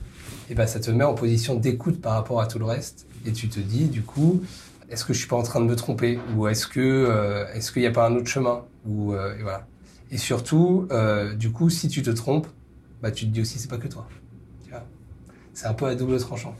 et 0.49 0.55
ben 0.55 0.67
ça 0.67 0.79
te 0.79 0.91
met 0.91 1.03
en 1.03 1.13
position 1.13 1.55
d'écoute 1.55 2.01
par 2.01 2.13
rapport 2.13 2.41
à 2.41 2.47
tout 2.47 2.59
le 2.59 2.65
reste. 2.65 3.07
Et 3.25 3.31
tu 3.31 3.47
te 3.47 3.59
dis, 3.59 3.85
du 3.85 4.01
coup, 4.01 4.41
est-ce 4.89 5.05
que 5.05 5.13
je 5.13 5.19
suis 5.19 5.27
pas 5.27 5.35
en 5.35 5.43
train 5.43 5.61
de 5.61 5.65
me 5.65 5.75
tromper? 5.75 6.19
Ou 6.35 6.47
est-ce 6.47 6.67
que 6.67 6.79
euh, 6.79 7.45
est-ce 7.53 7.71
qu'il 7.71 7.83
n'y 7.83 7.87
a 7.87 7.91
pas 7.91 8.07
un 8.07 8.15
autre 8.15 8.27
chemin? 8.27 8.63
Ou 8.85 9.13
euh, 9.13 9.37
et 9.37 9.43
voilà. 9.43 9.65
Et 10.11 10.17
surtout, 10.17 10.89
du 11.37 11.51
coup, 11.51 11.69
si 11.69 11.87
tu 11.87 12.01
te 12.01 12.09
trompes, 12.09 12.47
bah 13.01 13.11
tu 13.11 13.25
te 13.25 13.31
dis 13.31 13.41
aussi 13.41 13.59
c'est 13.59 13.69
pas 13.69 13.77
que 13.77 13.87
toi. 13.87 14.07
C'est 15.53 15.67
un 15.67 15.73
peu 15.73 15.85
à 15.85 15.95
double 15.95 16.17
tranchant. 16.17 16.55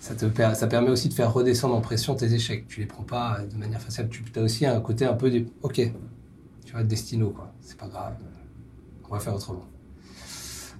Ça 0.00 0.14
te 0.14 0.26
ça 0.54 0.66
permet 0.66 0.90
aussi 0.90 1.08
de 1.08 1.14
faire 1.14 1.32
redescendre 1.32 1.74
en 1.74 1.80
pression 1.80 2.14
tes 2.14 2.34
échecs. 2.34 2.66
Tu 2.68 2.80
les 2.80 2.86
prends 2.86 3.04
pas 3.04 3.38
de 3.50 3.56
manière 3.56 3.80
facile. 3.80 4.08
Tu 4.08 4.22
as 4.38 4.42
aussi 4.42 4.66
un 4.66 4.80
côté 4.80 5.04
un 5.04 5.14
peu 5.14 5.30
du 5.30 5.46
ok, 5.62 5.80
tu 6.64 6.72
vois, 6.72 6.82
destino 6.84 7.30
quoi. 7.30 7.52
C'est 7.60 7.76
pas 7.78 7.88
grave. 7.88 8.14
On 9.08 9.14
va 9.14 9.20
faire 9.20 9.34
autrement. 9.34 9.64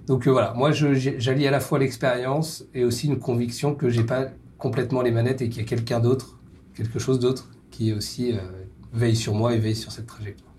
Donc 0.07 0.27
euh, 0.27 0.31
voilà, 0.31 0.53
moi 0.53 0.71
j'allie 0.71 1.47
à 1.47 1.51
la 1.51 1.59
fois 1.59 1.79
l'expérience 1.79 2.65
et 2.73 2.83
aussi 2.83 3.07
une 3.07 3.19
conviction 3.19 3.73
que 3.75 3.89
j'ai 3.89 4.03
pas 4.03 4.25
complètement 4.57 5.01
les 5.01 5.11
manettes 5.11 5.41
et 5.41 5.49
qu'il 5.49 5.61
y 5.61 5.65
a 5.65 5.67
quelqu'un 5.67 5.99
d'autre, 5.99 6.39
quelque 6.75 6.99
chose 6.99 7.19
d'autre 7.19 7.49
qui 7.71 7.93
aussi 7.93 8.33
euh, 8.33 8.39
veille 8.91 9.15
sur 9.15 9.33
moi 9.33 9.53
et 9.53 9.59
veille 9.59 9.75
sur 9.75 9.91
cette 9.91 10.07
trajectoire. 10.07 10.51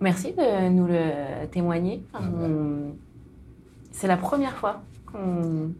Merci 0.00 0.32
de 0.32 0.68
nous 0.70 0.86
le 0.86 1.46
témoigner. 1.50 2.02
Enfin, 2.12 2.24
Ah 2.26 2.36
ouais. 2.36 2.46
on- 2.48 2.96
c'est 3.92 4.08
la 4.08 4.16
première 4.16 4.56
fois 4.56 4.82
qu'on, 5.06 5.70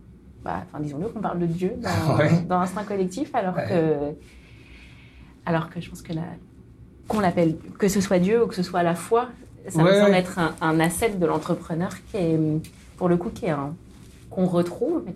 bah, 0.45 0.63
enfin 0.67 0.79
disons-le, 0.81 1.09
qu'on 1.09 1.21
parle 1.21 1.41
de 1.41 1.47
Dieu 1.47 1.73
dans, 1.83 2.17
Ouais. 2.19 2.43
dans 2.49 2.61
Instinct 2.61 2.85
Collectif, 2.85 3.35
alors 3.35 3.57
Ouais. 3.57 3.67
que, 3.69 4.15
alors 5.47 5.69
que 5.69 5.81
je 5.81 5.91
pense 5.91 6.01
que 6.03 6.13
la, 6.13 6.23
qu'on 7.09 7.21
l'appelle, 7.21 7.57
que 7.79 7.89
ce 7.89 8.01
soit 8.01 8.19
Dieu 8.19 8.45
ou 8.45 8.47
que 8.47 8.55
ce 8.55 8.63
soit 8.63 8.83
la 8.83 8.95
foi, 8.95 9.29
ça 9.69 9.83
Ouais, 9.83 9.93
me 9.95 10.01
semble 10.01 10.15
être 10.15 10.39
un, 10.39 10.55
un 10.61 10.81
asset 10.81 11.11
de 11.11 11.27
l'entrepreneur 11.27 11.91
qui 12.11 12.17
est, 12.19 12.39
pour 12.97 13.09
le 13.09 13.17
coup, 13.17 13.31
qui 13.31 13.47
est 13.47 13.51
un, 13.51 13.75
qu'on 14.31 14.47
retrouve. 14.47 15.03
mais. 15.07 15.15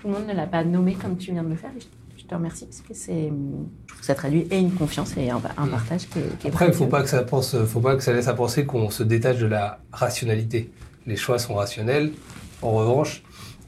Tout 0.00 0.08
le 0.08 0.14
monde 0.14 0.26
ne 0.28 0.34
l'a 0.34 0.46
pas 0.46 0.62
nommé 0.64 0.94
comme 0.94 1.16
tu 1.16 1.32
viens 1.32 1.42
de 1.42 1.48
le 1.48 1.56
faire. 1.56 1.70
je, 1.78 1.86
je 2.18 2.24
te 2.26 2.34
remercie 2.34 2.66
parce 2.66 2.80
que 2.82 2.92
c'est, 2.92 3.28
je 3.30 3.86
trouve 3.86 4.00
que 4.00 4.04
ça 4.04 4.14
traduit 4.14 4.46
et 4.50 4.58
une 4.58 4.72
confiance 4.72 5.16
et 5.16 5.30
un, 5.30 5.40
un 5.56 5.66
partage 5.66 6.06
qui 6.08 6.18
est, 6.18 6.38
qui 6.38 6.48
Après, 6.48 6.66
il 6.68 6.74
faut 6.74 6.86
pas 6.86 7.02
que 7.02 7.08
ça 7.08 7.22
pense, 7.22 7.56
faut 7.64 7.80
pas 7.80 7.96
que 7.96 8.02
ça 8.02 8.12
laisse 8.12 8.28
à 8.28 8.34
penser 8.34 8.66
qu'on 8.66 8.90
se 8.90 9.02
détache 9.02 9.38
de 9.38 9.46
la 9.46 9.78
rationalité. 9.92 10.70
Les 11.06 11.16
choix 11.16 11.38
sont 11.38 11.54
rationnels. 11.54 12.12
En 12.60 12.72
revanche, 12.72 13.22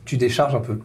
tu 0.05 0.19
décharges 0.19 0.55
un 0.55 0.61
peu. 0.61 0.81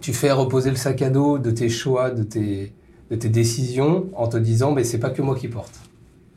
Tu 0.00 0.12
fais 0.12 0.30
reposer 0.30 0.70
le 0.70 0.76
sac 0.76 1.02
à 1.02 1.10
dos 1.10 1.38
de 1.38 1.50
tes 1.50 1.68
choix, 1.68 2.10
de 2.10 2.22
tes, 2.22 2.72
de 3.12 3.16
tes 3.16 3.28
décisions, 3.28 4.08
en 4.16 4.26
te 4.26 4.38
disant, 4.38 4.72
mais 4.72 4.84
c'est 4.84 4.98
pas 4.98 5.10
que 5.10 5.20
moi 5.20 5.36
qui 5.36 5.46
porte. 5.48 5.78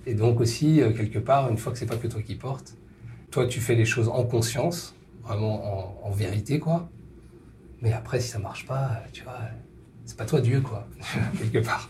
Et 0.05 0.13
donc 0.13 0.41
aussi, 0.41 0.81
euh, 0.81 0.91
quelque 0.91 1.19
part, 1.19 1.49
une 1.49 1.57
fois 1.57 1.71
que 1.71 1.79
c'est 1.79 1.85
pas 1.85 1.95
que 1.95 2.07
toi 2.07 2.21
qui 2.21 2.35
porte, 2.35 2.75
toi, 3.31 3.47
tu 3.47 3.61
fais 3.61 3.75
les 3.75 3.85
choses 3.85 4.09
en 4.09 4.23
conscience, 4.23 4.93
vraiment 5.23 5.55
en, 6.03 6.07
en 6.09 6.11
vérité, 6.11 6.59
quoi. 6.59 6.89
Mais 7.81 7.93
après, 7.93 8.19
si 8.19 8.27
ça 8.27 8.39
marche 8.39 8.65
pas, 8.65 9.03
tu 9.13 9.23
vois, 9.23 9.39
c'est 10.03 10.17
pas 10.17 10.25
toi 10.25 10.41
Dieu, 10.41 10.59
quoi, 10.59 10.85
quelque 11.39 11.65
part. 11.65 11.89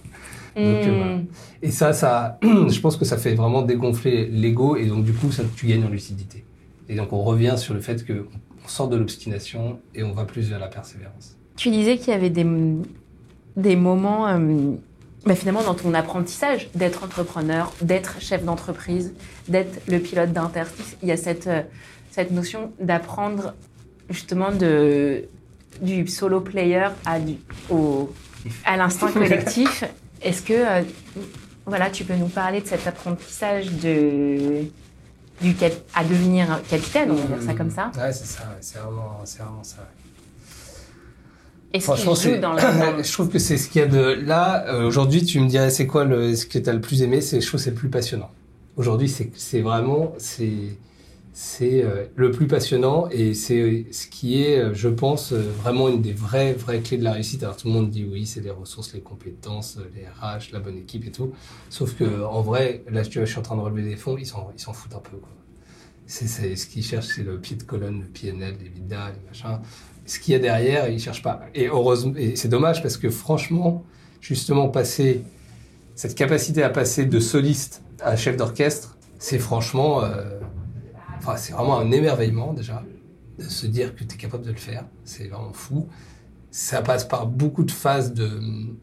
Donc, 0.55 0.65
euh, 0.65 0.91
Mm. 0.91 0.97
voilà. 0.97 1.17
Et 1.63 1.71
ça, 1.71 1.91
ça, 1.91 2.37
je 2.43 2.79
pense 2.79 2.95
que 2.95 3.05
ça 3.05 3.17
fait 3.17 3.33
vraiment 3.33 3.63
dégonfler 3.63 4.27
l'ego 4.27 4.75
et 4.77 4.85
donc 4.85 5.03
du 5.03 5.13
coup, 5.13 5.31
ça, 5.31 5.43
tu 5.55 5.65
gagnes 5.65 5.83
en 5.85 5.89
lucidité. 5.89 6.45
Et 6.89 6.95
donc 6.95 7.11
on 7.11 7.23
revient 7.23 7.55
sur 7.57 7.73
le 7.73 7.79
fait 7.81 8.05
que 8.05 8.27
on 8.63 8.67
sort 8.67 8.87
de 8.87 8.95
l'obstination 8.97 9.79
et 9.95 10.03
on 10.03 10.13
va 10.13 10.25
plus 10.25 10.47
vers 10.49 10.59
la 10.59 10.67
persévérance. 10.67 11.35
Tu 11.57 11.71
disais 11.71 11.97
qu'il 11.97 12.09
y 12.09 12.15
avait 12.15 12.29
des, 12.29 12.45
des 13.57 13.75
moments, 13.75 14.27
euh, 14.27 14.73
bah, 15.25 15.35
finalement, 15.35 15.63
dans 15.63 15.73
ton 15.75 15.93
apprentissage 15.93 16.69
d'être 16.75 17.03
entrepreneur, 17.03 17.71
d'être 17.81 18.21
chef 18.21 18.43
d'entreprise, 18.43 19.13
d'être 19.47 19.81
le 19.87 19.99
pilote 19.99 20.31
d'interstice. 20.33 20.97
Il 21.01 21.09
y 21.09 21.11
a 21.11 21.17
cette, 21.17 21.47
euh, 21.47 21.61
cette 22.11 22.31
notion 22.31 22.71
d'apprendre 22.79 23.53
justement 24.09 24.51
de, 24.51 25.25
du 25.81 26.07
solo 26.07 26.41
player 26.41 26.87
à, 27.05 27.19
du, 27.19 27.35
au, 27.69 28.11
à 28.65 28.77
l'instinct 28.77 29.11
collectif. 29.13 29.83
Est-ce 30.21 30.41
que 30.41 30.53
euh, 30.53 30.81
voilà, 31.65 31.89
tu 31.89 32.03
peux 32.03 32.15
nous 32.15 32.27
parler 32.27 32.61
de 32.61 32.67
cet 32.67 32.85
apprentissage 32.85 33.71
de, 33.71 34.65
du 35.41 35.55
cap- 35.55 35.73
à 35.95 36.03
devenir 36.03 36.61
capitaine, 36.69 37.09
on 37.11 37.15
va 37.15 37.35
dire 37.37 37.41
ça 37.45 37.53
comme 37.53 37.71
ça? 37.71 37.91
Ouais, 37.97 38.11
c'est 38.13 38.25
ça, 38.27 38.43
c'est 38.61 38.77
vraiment, 38.79 39.21
c'est 39.23 39.39
vraiment 39.41 39.63
ça. 39.63 39.77
Franchement, 41.79 42.15
joue 42.15 42.37
dans 42.37 42.53
le... 42.53 42.61
dans- 42.97 43.03
je 43.03 43.11
trouve 43.13 43.29
que 43.29 43.39
c'est 43.39 43.57
ce 43.57 43.69
qu'il 43.69 43.81
y 43.81 43.83
a 43.83 43.87
de 43.87 43.99
là. 44.25 44.65
euh, 44.67 44.87
aujourd'hui, 44.87 45.23
tu 45.23 45.39
me 45.39 45.47
dirais, 45.47 45.69
c'est 45.69 45.87
quoi 45.87 46.03
le, 46.05 46.35
ce 46.35 46.45
que 46.45 46.59
tu 46.59 46.69
as 46.69 46.73
le 46.73 46.81
plus 46.81 47.01
aimé 47.01 47.21
C'est, 47.21 47.41
je 47.41 47.47
trouve, 47.47 47.59
que 47.59 47.63
c'est 47.63 47.69
le 47.71 47.75
plus 47.75 47.89
passionnant. 47.89 48.31
Aujourd'hui, 48.77 49.07
c'est, 49.35 49.61
vraiment, 49.61 50.13
c'est, 50.17 50.77
c'est 51.31 51.83
euh, 51.83 52.05
le 52.15 52.31
plus 52.31 52.47
passionnant 52.47 53.07
et 53.09 53.33
c'est 53.33 53.85
ce 53.91 54.07
qui 54.07 54.41
est, 54.43 54.57
euh, 54.59 54.73
je 54.73 54.89
pense, 54.89 55.31
euh, 55.33 55.41
vraiment 55.63 55.87
une 55.89 56.01
des 56.01 56.13
vraies, 56.13 56.53
vraies 56.53 56.81
clés 56.81 56.97
de 56.97 57.03
la 57.03 57.13
réussite. 57.13 57.43
Alors 57.43 57.55
tout 57.57 57.67
le 57.67 57.73
monde 57.73 57.89
dit 57.89 58.05
oui, 58.09 58.25
c'est 58.25 58.41
les 58.41 58.51
ressources, 58.51 58.93
les 58.93 59.01
compétences, 59.01 59.77
euh, 59.77 59.89
les 59.95 60.05
RH, 60.05 60.51
la 60.53 60.59
bonne 60.59 60.77
équipe 60.77 61.05
et 61.07 61.11
tout. 61.11 61.31
Sauf 61.69 61.95
que 61.95 62.23
en 62.23 62.41
vrai, 62.41 62.83
là, 62.89 63.03
tu 63.03 63.17
vois, 63.19 63.25
je 63.25 63.31
suis 63.31 63.39
en 63.39 63.43
train 63.43 63.55
de 63.55 63.61
relever 63.61 63.83
des 63.83 63.95
fonds, 63.95 64.17
ils 64.17 64.25
s'en, 64.25 64.49
ils 64.55 64.59
s'en 64.61 64.73
foutent 64.73 64.95
un 64.95 64.99
peu. 64.99 65.17
Quoi. 65.17 65.29
C'est 66.07 66.27
ce 66.55 66.67
qu'ils 66.67 66.83
cherchent, 66.83 67.07
c'est 67.15 67.23
le 67.23 67.39
pied 67.39 67.55
de 67.55 67.63
colonne, 67.63 68.01
le 68.01 68.07
PNL, 68.07 68.55
les 68.61 68.69
vidas, 68.69 69.09
les 69.11 69.25
machins. 69.27 69.59
Ce 70.05 70.19
qu'il 70.19 70.33
y 70.33 70.35
a 70.35 70.39
derrière, 70.39 70.87
ils 70.89 70.99
cherchent 70.99 71.23
pas. 71.23 71.41
Et 71.55 71.67
heureusement, 71.67 72.13
c'est 72.35 72.47
dommage 72.47 72.81
parce 72.81 72.97
que 72.97 73.09
franchement, 73.09 73.83
justement, 74.21 74.69
passer 74.69 75.23
cette 75.95 76.15
capacité 76.15 76.61
à 76.61 76.69
passer 76.69 77.05
de 77.05 77.19
soliste 77.19 77.81
à 78.01 78.15
chef 78.15 78.37
d'orchestre, 78.37 78.97
c'est 79.17 79.39
franchement, 79.39 80.03
euh, 80.03 80.39
enfin, 81.17 81.37
c'est 81.37 81.53
vraiment 81.53 81.79
un 81.79 81.91
émerveillement 81.91 82.53
déjà 82.53 82.83
de 83.39 83.43
se 83.43 83.65
dire 83.65 83.95
que 83.95 84.03
tu 84.03 84.15
es 84.15 84.17
capable 84.17 84.45
de 84.45 84.51
le 84.51 84.57
faire. 84.57 84.85
C'est 85.03 85.27
vraiment 85.27 85.53
fou. 85.53 85.87
Ça 86.51 86.81
passe 86.81 87.05
par 87.05 87.27
beaucoup 87.27 87.63
de 87.63 87.71
phases 87.71 88.13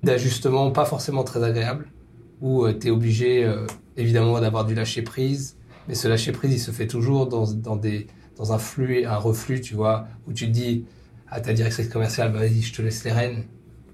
d'ajustement, 0.02 0.71
pas 0.73 0.85
forcément 0.85 1.25
très 1.25 1.43
agréables, 1.43 1.87
où 2.41 2.71
tu 2.73 2.88
es 2.88 2.91
obligé, 2.91 3.45
euh, 3.45 3.67
évidemment, 3.97 4.41
d'avoir 4.41 4.64
du 4.64 4.75
lâcher 4.75 5.02
prise. 5.02 5.57
Mais 5.88 5.95
ce 5.95 6.09
lâcher 6.09 6.33
prise, 6.33 6.52
il 6.52 6.61
se 6.61 6.71
fait 6.71 6.87
toujours 6.87 7.29
dans, 7.29 7.45
dans 7.52 8.52
un 8.52 8.59
flux, 8.59 9.05
un 9.05 9.17
reflux, 9.17 9.61
tu 9.61 9.75
vois, 9.75 10.07
où 10.26 10.33
tu 10.33 10.47
te 10.47 10.50
dis 10.50 10.85
à 11.32 11.40
ta 11.40 11.54
directrice 11.54 11.88
commerciale, 11.88 12.30
bah, 12.30 12.40
vas-y, 12.40 12.60
je 12.60 12.74
te 12.74 12.82
laisse 12.82 13.02
les 13.04 13.10
rênes. 13.10 13.44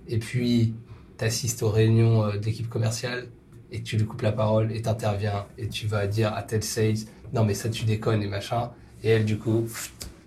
Et 0.09 0.18
puis, 0.18 0.75
tu 1.18 1.25
assistes 1.25 1.62
aux 1.62 1.71
réunions 1.71 2.25
euh, 2.25 2.37
de 2.37 2.45
l'équipe 2.45 2.68
commerciale 2.68 3.28
et 3.71 3.83
tu 3.83 3.97
lui 3.97 4.07
coupes 4.07 4.23
la 4.23 4.33
parole 4.33 4.73
et 4.73 4.83
t'interviens 4.83 5.47
et 5.57 5.68
tu 5.68 5.87
vas 5.87 6.07
dire 6.07 6.35
à 6.35 6.42
tel 6.42 6.64
sales, 6.64 6.97
non 7.35 7.45
mais 7.45 7.54
ça 7.54 7.68
tu 7.68 7.85
déconnes 7.85 8.23
et 8.23 8.26
machin. 8.26 8.71
Et 9.04 9.11
elle, 9.11 9.25
du 9.25 9.38
coup, 9.38 9.68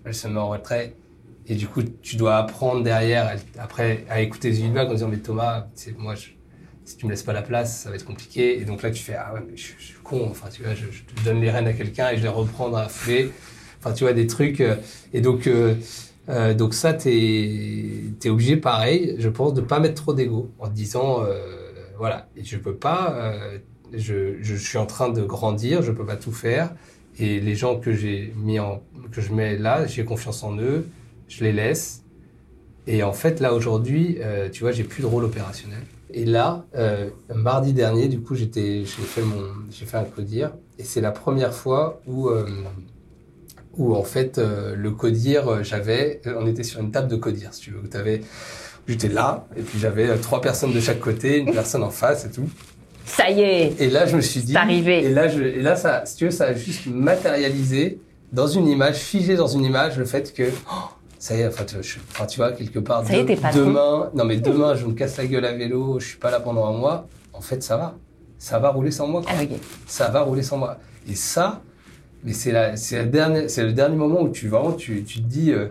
elle 0.04 0.14
se 0.14 0.26
met 0.26 0.38
en 0.38 0.48
retrait. 0.48 0.94
Et 1.46 1.54
du 1.54 1.66
coup, 1.66 1.82
tu 1.82 2.16
dois 2.16 2.36
apprendre 2.36 2.82
derrière, 2.82 3.36
après, 3.58 4.06
à 4.08 4.22
écouter 4.22 4.50
les 4.50 4.56
feedbacks 4.56 4.88
en 4.88 4.94
disant, 4.94 5.08
mais 5.08 5.18
Thomas, 5.18 5.66
moi, 5.98 6.14
si 6.84 6.96
tu 6.96 7.04
me 7.04 7.10
laisses 7.10 7.24
pas 7.24 7.34
la 7.34 7.42
place, 7.42 7.82
ça 7.82 7.90
va 7.90 7.96
être 7.96 8.06
compliqué. 8.06 8.58
Et 8.58 8.64
donc 8.64 8.82
là, 8.82 8.90
tu 8.90 9.02
fais, 9.02 9.16
ah 9.16 9.34
ouais, 9.34 9.40
mais 9.46 9.56
je, 9.56 9.72
suis 9.78 9.94
con. 10.02 10.28
Enfin, 10.30 10.48
tu 10.50 10.62
vois, 10.62 10.74
je, 10.74 10.86
je 10.86 11.24
donne 11.24 11.40
les 11.40 11.50
rênes 11.50 11.66
à 11.66 11.74
quelqu'un 11.74 12.10
et 12.10 12.16
je 12.16 12.22
les 12.22 12.28
reprends 12.28 12.70
dans 12.70 12.78
la. 12.78 12.86
Enfin, 12.86 13.92
tu 13.92 14.04
vois, 14.04 14.12
des 14.14 14.26
trucs. 14.26 14.60
euh, 14.60 14.76
et 15.12 15.20
donc, 15.20 15.46
euh, 15.46 15.74
euh, 16.28 16.54
donc 16.54 16.74
ça, 16.74 16.92
t'es 16.92 18.12
es 18.22 18.28
obligé, 18.28 18.56
pareil, 18.56 19.16
je 19.18 19.28
pense, 19.28 19.54
de 19.54 19.60
pas 19.60 19.80
mettre 19.80 20.02
trop 20.02 20.14
d'ego 20.14 20.50
en 20.58 20.68
te 20.68 20.74
disant, 20.74 21.24
euh, 21.24 21.40
voilà, 21.98 22.28
je 22.40 22.56
peux 22.56 22.74
pas, 22.74 23.14
euh, 23.16 23.58
je, 23.92 24.36
je 24.40 24.54
suis 24.54 24.78
en 24.78 24.86
train 24.86 25.08
de 25.08 25.22
grandir, 25.22 25.82
je 25.82 25.92
peux 25.92 26.06
pas 26.06 26.16
tout 26.16 26.32
faire. 26.32 26.72
Et 27.18 27.40
les 27.40 27.54
gens 27.54 27.78
que 27.78 27.92
j'ai 27.92 28.32
mis 28.36 28.58
en, 28.58 28.82
que 29.10 29.20
je 29.20 29.32
mets 29.32 29.58
là, 29.58 29.86
j'ai 29.86 30.04
confiance 30.04 30.42
en 30.42 30.56
eux, 30.58 30.86
je 31.28 31.44
les 31.44 31.52
laisse. 31.52 32.02
Et 32.86 33.02
en 33.02 33.12
fait, 33.12 33.40
là 33.40 33.54
aujourd'hui, 33.54 34.18
euh, 34.20 34.48
tu 34.50 34.62
vois, 34.62 34.72
j'ai 34.72 34.84
plus 34.84 35.02
de 35.02 35.06
rôle 35.06 35.24
opérationnel. 35.24 35.82
Et 36.14 36.24
là, 36.24 36.64
euh, 36.74 37.10
mardi 37.34 37.72
dernier, 37.72 38.08
du 38.08 38.20
coup, 38.20 38.34
j'étais, 38.34 38.84
j'ai 38.84 39.02
fait 39.02 39.22
mon, 39.22 39.42
j'ai 39.70 39.86
fait 39.86 39.96
un 39.96 40.04
codir, 40.04 40.52
et 40.78 40.84
c'est 40.84 41.00
la 41.00 41.12
première 41.12 41.54
fois 41.54 42.02
où, 42.06 42.28
euh, 42.28 42.46
où 43.78 43.94
en 43.96 44.02
fait, 44.04 44.38
euh, 44.38 44.74
le 44.76 44.90
codir, 44.90 45.48
euh, 45.48 45.62
j'avais, 45.62 46.20
on 46.26 46.46
était 46.46 46.62
sur 46.62 46.80
une 46.80 46.90
table 46.90 47.08
de 47.08 47.16
codir, 47.16 47.54
si 47.54 47.60
tu 47.62 47.70
veux, 47.70 47.80
où 47.80 47.86
t'avais, 47.86 48.20
j'étais 48.86 49.08
là, 49.08 49.46
et 49.56 49.62
puis 49.62 49.78
j'avais 49.78 50.08
euh, 50.08 50.16
trois 50.16 50.40
personnes 50.40 50.72
de 50.72 50.80
chaque 50.80 51.00
côté, 51.00 51.38
une 51.38 51.52
personne 51.54 51.82
en 51.82 51.90
face 51.90 52.24
et 52.26 52.30
tout. 52.30 52.48
Ça 53.04 53.30
y 53.30 53.40
est 53.40 53.80
Et 53.80 53.90
là, 53.90 54.06
je 54.06 54.16
me 54.16 54.20
suis 54.20 54.40
dit. 54.42 54.56
Arrivé. 54.56 55.04
Et 55.04 55.10
là, 55.10 55.26
je, 55.28 55.42
et 55.42 55.60
là, 55.62 55.74
ça, 55.76 56.02
si 56.06 56.16
tu 56.16 56.24
veux, 56.26 56.30
ça 56.30 56.44
a 56.46 56.54
juste 56.54 56.86
matérialisé 56.86 57.98
dans 58.32 58.46
une 58.46 58.66
image, 58.68 58.96
figé 58.96 59.36
dans 59.36 59.46
une 59.48 59.64
image, 59.64 59.98
le 59.98 60.04
fait 60.04 60.32
que. 60.32 60.44
oh, 60.70 60.74
ça 61.18 61.36
y 61.36 61.40
est, 61.40 61.46
enfin 61.46 61.64
tu, 61.64 61.76
je- 61.82 61.98
enfin, 62.10 62.26
tu 62.26 62.38
vois, 62.38 62.52
quelque 62.52 62.78
part, 62.80 63.06
Ça 63.06 63.14
y 63.14 63.18
est, 63.20 63.22
de- 63.22 63.28
t'es 63.28 63.36
patron. 63.36 63.60
demain, 63.60 64.10
non 64.14 64.24
mais 64.24 64.38
demain, 64.38 64.74
je 64.74 64.86
me 64.86 64.92
casse 64.92 65.16
la 65.18 65.26
gueule 65.26 65.44
à 65.44 65.52
vélo, 65.52 66.00
je 66.00 66.06
suis 66.08 66.16
pas 66.18 66.30
là 66.30 66.40
pendant 66.40 66.66
un 66.66 66.72
mois. 66.72 67.06
En 67.32 67.40
fait, 67.40 67.62
ça 67.62 67.76
va, 67.76 67.94
ça 68.38 68.58
va 68.58 68.70
rouler 68.70 68.90
sans 68.90 69.06
moi. 69.06 69.22
quoi. 69.22 69.30
Ah. 69.36 69.42
Ça 69.86 70.08
va 70.08 70.22
rouler 70.22 70.42
sans 70.42 70.56
moi. 70.58 70.78
Et 71.08 71.14
ça, 71.14 71.60
mais 72.24 72.32
c'est 72.32 72.52
la, 72.52 72.72
le 72.72 73.72
dernier 73.72 73.96
moment 73.96 74.22
où 74.22 74.28
tu 74.28 74.48
vraiment, 74.48 74.72
tu, 74.72 75.02
tu 75.04 75.20
te 75.20 75.26
dis, 75.26 75.52
euh, 75.52 75.68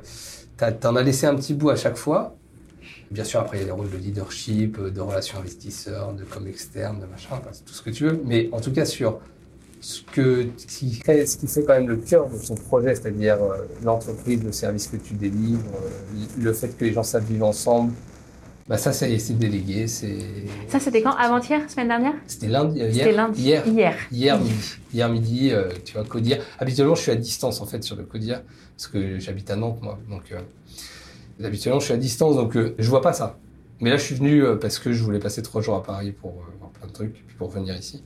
t'en 0.79 0.95
as 0.95 1.03
laissé 1.03 1.25
un 1.25 1.35
petit 1.35 1.53
bout 1.53 1.69
à 1.69 1.75
chaque 1.75 1.97
fois. 1.97 2.35
Bien 3.09 3.23
sûr, 3.23 3.39
après, 3.41 3.57
il 3.57 3.61
y 3.61 3.63
a 3.63 3.65
les 3.67 3.71
rôles 3.71 3.89
de 3.89 3.97
leadership, 3.97 4.77
euh, 4.79 4.89
de 4.89 5.01
relations 5.01 5.37
investisseurs, 5.39 6.13
de 6.13 6.23
com 6.23 6.47
externe, 6.47 6.99
de 6.99 7.05
machin, 7.05 7.41
tout 7.65 7.73
ce 7.73 7.81
que 7.81 7.89
tu 7.89 8.05
veux. 8.05 8.21
Mais 8.25 8.49
en 8.51 8.61
tout 8.61 8.71
cas, 8.71 8.85
sur 8.85 9.19
ce, 9.81 10.01
que, 10.01 10.43
qui, 10.67 10.93
fait, 10.93 11.25
ce 11.25 11.37
qui 11.37 11.47
fait 11.47 11.63
quand 11.63 11.73
même 11.73 11.89
le 11.89 11.97
cœur 11.97 12.29
de 12.29 12.37
ton 12.37 12.55
projet, 12.55 12.95
c'est-à-dire 12.95 13.41
euh, 13.41 13.57
l'entreprise, 13.83 14.43
le 14.43 14.51
service 14.51 14.87
que 14.87 14.97
tu 14.97 15.13
délivres, 15.13 15.63
le 16.39 16.53
fait 16.53 16.69
que 16.77 16.85
les 16.85 16.93
gens 16.93 17.03
savent 17.03 17.25
vivre 17.25 17.47
ensemble, 17.47 17.91
bah 18.71 18.77
ça, 18.77 18.93
c'est 18.93 19.37
délégué. 19.37 19.85
C'est... 19.85 20.19
Ça, 20.69 20.79
c'était 20.79 21.01
quand? 21.01 21.11
Avant-hier? 21.11 21.69
Semaine 21.69 21.89
dernière? 21.89 22.13
C'était 22.25 22.47
lundi, 22.47 22.81
euh, 22.81 22.89
hier, 22.89 23.11
lundi. 23.11 23.41
hier. 23.41 23.67
Hier. 23.67 23.95
Hier 24.09 24.39
midi. 24.39 24.77
Hier 24.93 25.09
midi, 25.09 25.51
euh, 25.51 25.67
tu 25.83 25.91
vois, 25.91 26.05
Codir. 26.05 26.41
Habituellement, 26.57 26.95
je 26.95 27.01
suis 27.01 27.11
à 27.11 27.17
distance, 27.17 27.59
en 27.59 27.65
fait, 27.65 27.83
sur 27.83 27.97
le 27.97 28.03
Codir, 28.03 28.43
parce 28.77 28.87
que 28.87 29.19
j'habite 29.19 29.51
à 29.51 29.57
Nantes, 29.57 29.79
moi. 29.81 29.99
Donc, 30.09 30.31
euh, 30.31 31.45
habituellement, 31.45 31.81
je 31.81 31.83
suis 31.83 31.93
à 31.93 31.97
distance, 31.97 32.37
donc 32.37 32.55
euh, 32.55 32.73
je 32.79 32.89
vois 32.89 33.01
pas 33.01 33.11
ça. 33.11 33.37
Mais 33.81 33.89
là, 33.89 33.97
je 33.97 34.03
suis 34.03 34.15
venu 34.15 34.41
parce 34.61 34.79
que 34.79 34.93
je 34.93 35.03
voulais 35.03 35.19
passer 35.19 35.41
trois 35.41 35.61
jours 35.61 35.75
à 35.75 35.83
Paris 35.83 36.13
pour 36.13 36.31
voir 36.57 36.71
plein 36.71 36.87
de 36.87 36.93
trucs, 36.93 37.11
puis 37.27 37.35
pour 37.37 37.49
venir 37.49 37.75
ici. 37.75 38.01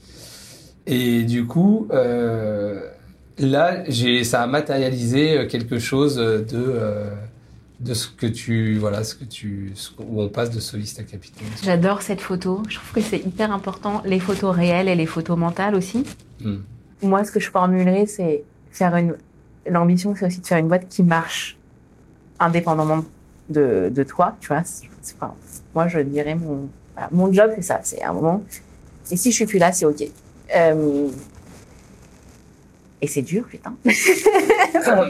Et 0.88 1.26
du 1.26 1.46
coup, 1.46 1.88
là, 1.92 3.84
j'ai, 3.88 4.24
ça 4.24 4.42
a 4.42 4.48
matérialisé 4.48 5.46
quelque 5.48 5.78
chose 5.78 6.16
de, 6.16 7.12
de 7.80 7.94
ce 7.94 8.08
que 8.08 8.26
tu, 8.28 8.78
voilà, 8.78 9.04
ce 9.04 9.16
que 9.16 9.26
tu, 9.26 9.72
ce- 9.76 9.92
où 10.00 10.22
on 10.22 10.30
passe 10.30 10.50
de 10.50 10.60
soliste 10.60 11.00
à 11.00 11.04
capitaine. 11.04 11.48
J'adore 11.64 12.02
cette 12.02 12.22
photo. 12.22 12.64
Je 12.70 12.76
trouve 12.78 12.92
que 12.94 13.02
c'est 13.02 13.20
hyper 13.20 13.52
important, 13.52 14.02
les 14.06 14.20
photos 14.20 14.56
réelles 14.56 14.88
et 14.88 14.96
les 14.96 15.06
photos 15.06 15.38
mentales 15.38 15.76
aussi. 15.76 16.06
Hmm. 16.42 16.58
Moi, 17.02 17.24
ce 17.26 17.32
que 17.32 17.40
je 17.40 17.50
formulerais, 17.52 18.06
c'est 18.06 18.44
faire 18.72 18.96
une 18.96 19.16
l'ambition, 19.68 20.16
c'est 20.16 20.28
aussi 20.28 20.40
de 20.42 20.46
faire 20.48 20.60
une 20.60 20.68
boîte 20.68 20.88
qui 20.88 21.02
marche 21.02 21.58
indépendamment 22.40 23.04
de, 23.50 23.92
de 23.94 24.04
toi, 24.04 24.36
tu 24.40 24.48
vois. 24.50 24.62
Enfin, 25.16 25.34
moi, 25.74 25.88
je 25.88 26.00
dirais 26.00 26.36
mon, 26.36 26.70
mon 27.12 27.32
job, 27.34 27.52
c'est 27.56 27.62
ça. 27.64 27.80
C'est 27.84 28.04
un 28.04 28.14
moment. 28.14 28.44
Et 29.12 29.18
si 29.18 29.32
je 29.32 29.36
suis 29.36 29.46
plus 29.46 29.58
là, 29.60 29.72
c'est 29.72 29.86
OK. 29.86 30.04
Euh, 30.56 31.08
et 33.06 33.08
c'est 33.08 33.22
dur, 33.22 33.46
putain. 33.50 33.76